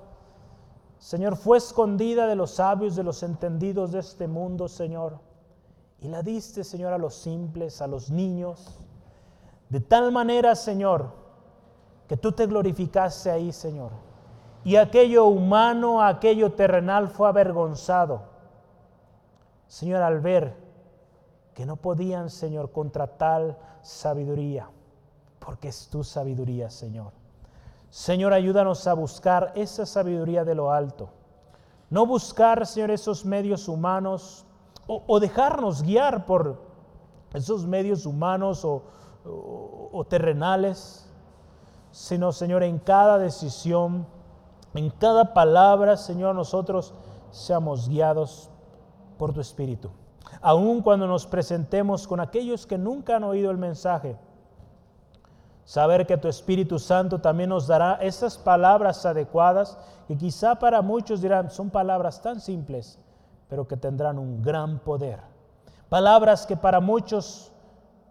[0.97, 5.19] Señor, fue escondida de los sabios, de los entendidos de este mundo, Señor.
[5.99, 8.79] Y la diste, Señor, a los simples, a los niños.
[9.69, 11.24] De tal manera, Señor,
[12.07, 13.91] que tú te glorificaste ahí, Señor.
[14.63, 18.23] Y aquello humano, aquello terrenal fue avergonzado.
[19.67, 20.55] Señor, al ver
[21.53, 24.69] que no podían, Señor, contra tal sabiduría,
[25.39, 27.11] porque es tu sabiduría, Señor.
[27.89, 31.09] Señor, ayúdanos a buscar esa sabiduría de lo alto.
[31.89, 34.45] No buscar, Señor, esos medios humanos
[34.87, 36.61] o, dejarnos guiar por
[37.33, 38.83] esos medios humanos o,
[39.91, 41.04] o terrenales,
[41.95, 44.05] sino, Señor, en cada decisión,
[44.73, 46.93] en cada palabra, Señor, nosotros
[47.31, 48.49] seamos guiados
[49.17, 49.91] por tu Espíritu
[50.41, 54.17] aun cuando nos presentemos con aquellos que nunca han oído el mensaje.
[55.63, 59.77] Saber que tu Espíritu Santo también nos dará esas palabras adecuadas
[60.07, 62.99] que quizá para muchos dirán, son palabras tan simples,
[63.49, 65.19] pero que tendrán un gran poder.
[65.89, 67.51] Palabras que para muchos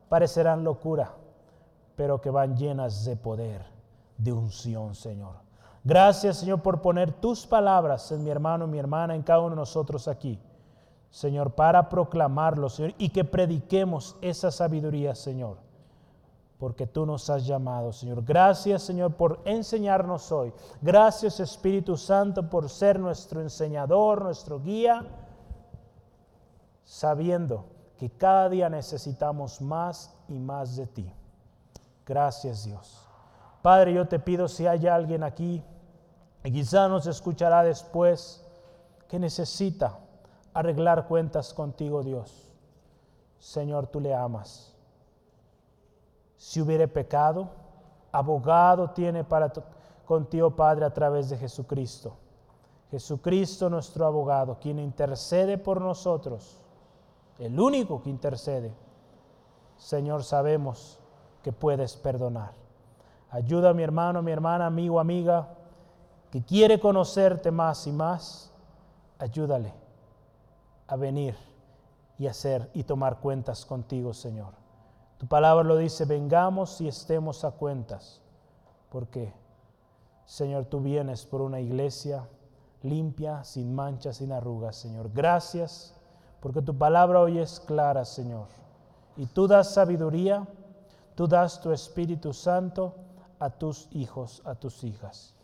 [0.08, 1.12] parecerán locura,
[1.94, 3.64] pero que van llenas de poder,
[4.16, 5.36] de unción, Señor.
[5.82, 9.50] Gracias, Señor, por poner tus palabras en mi hermano y mi hermana, en cada uno
[9.50, 10.40] de nosotros aquí.
[11.10, 15.58] Señor, para proclamarlo, Señor, y que prediquemos esa sabiduría, Señor,
[16.58, 18.24] porque tú nos has llamado, Señor.
[18.24, 20.52] Gracias, Señor, por enseñarnos hoy.
[20.80, 25.06] Gracias, Espíritu Santo, por ser nuestro enseñador, nuestro guía.
[26.84, 27.66] sabiendo
[27.98, 31.12] que cada día necesitamos más y más de ti.
[32.06, 33.03] Gracias Dios.
[33.64, 35.64] Padre, yo te pido si hay alguien aquí,
[36.44, 38.44] y quizá nos escuchará después,
[39.08, 40.00] que necesita
[40.52, 42.52] arreglar cuentas contigo, Dios.
[43.38, 44.74] Señor, tú le amas.
[46.36, 47.48] Si hubiere pecado,
[48.12, 49.50] abogado tiene para
[50.04, 52.18] contigo, Padre, a través de Jesucristo.
[52.90, 56.60] Jesucristo nuestro abogado, quien intercede por nosotros,
[57.38, 58.74] el único que intercede.
[59.78, 61.00] Señor, sabemos
[61.42, 62.63] que puedes perdonar.
[63.34, 65.48] Ayuda a mi hermano, mi hermana, amigo, amiga,
[66.30, 68.52] que quiere conocerte más y más.
[69.18, 69.74] Ayúdale
[70.86, 71.34] a venir
[72.16, 74.52] y hacer y tomar cuentas contigo, Señor.
[75.18, 78.20] Tu palabra lo dice, vengamos y estemos a cuentas.
[78.88, 79.32] porque
[80.26, 82.28] Señor, tú vienes por una iglesia
[82.82, 85.10] limpia, sin manchas, sin arrugas, Señor.
[85.12, 85.92] Gracias
[86.38, 88.46] porque tu palabra hoy es clara, Señor.
[89.16, 90.46] Y tú das sabiduría,
[91.16, 92.94] tú das tu Espíritu Santo
[93.38, 95.34] a tus hijos, a tus hijas.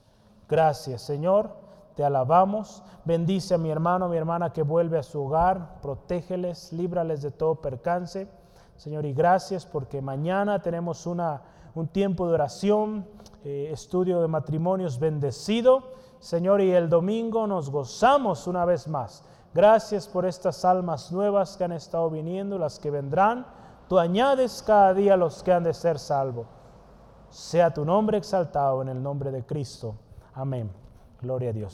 [0.48, 1.50] Gracias, Señor.
[1.94, 2.82] Te alabamos.
[3.04, 5.80] Bendice a mi hermano, mi hermana que vuelve a su hogar.
[5.80, 8.28] Protégeles, líbrales de todo percance.
[8.76, 11.42] Señor, y gracias porque mañana tenemos una,
[11.74, 13.06] un tiempo de oración,
[13.44, 15.82] eh, estudio de matrimonios bendecido.
[16.18, 19.22] Señor, y el domingo nos gozamos una vez más.
[19.52, 23.46] Gracias por estas almas nuevas que han estado viniendo, las que vendrán.
[23.88, 26.46] Tú añades cada día los que han de ser salvos.
[27.30, 29.94] Sea tu nombre exaltado en el nombre de Cristo.
[30.34, 30.70] Amén.
[31.22, 31.68] Gloria a Dios.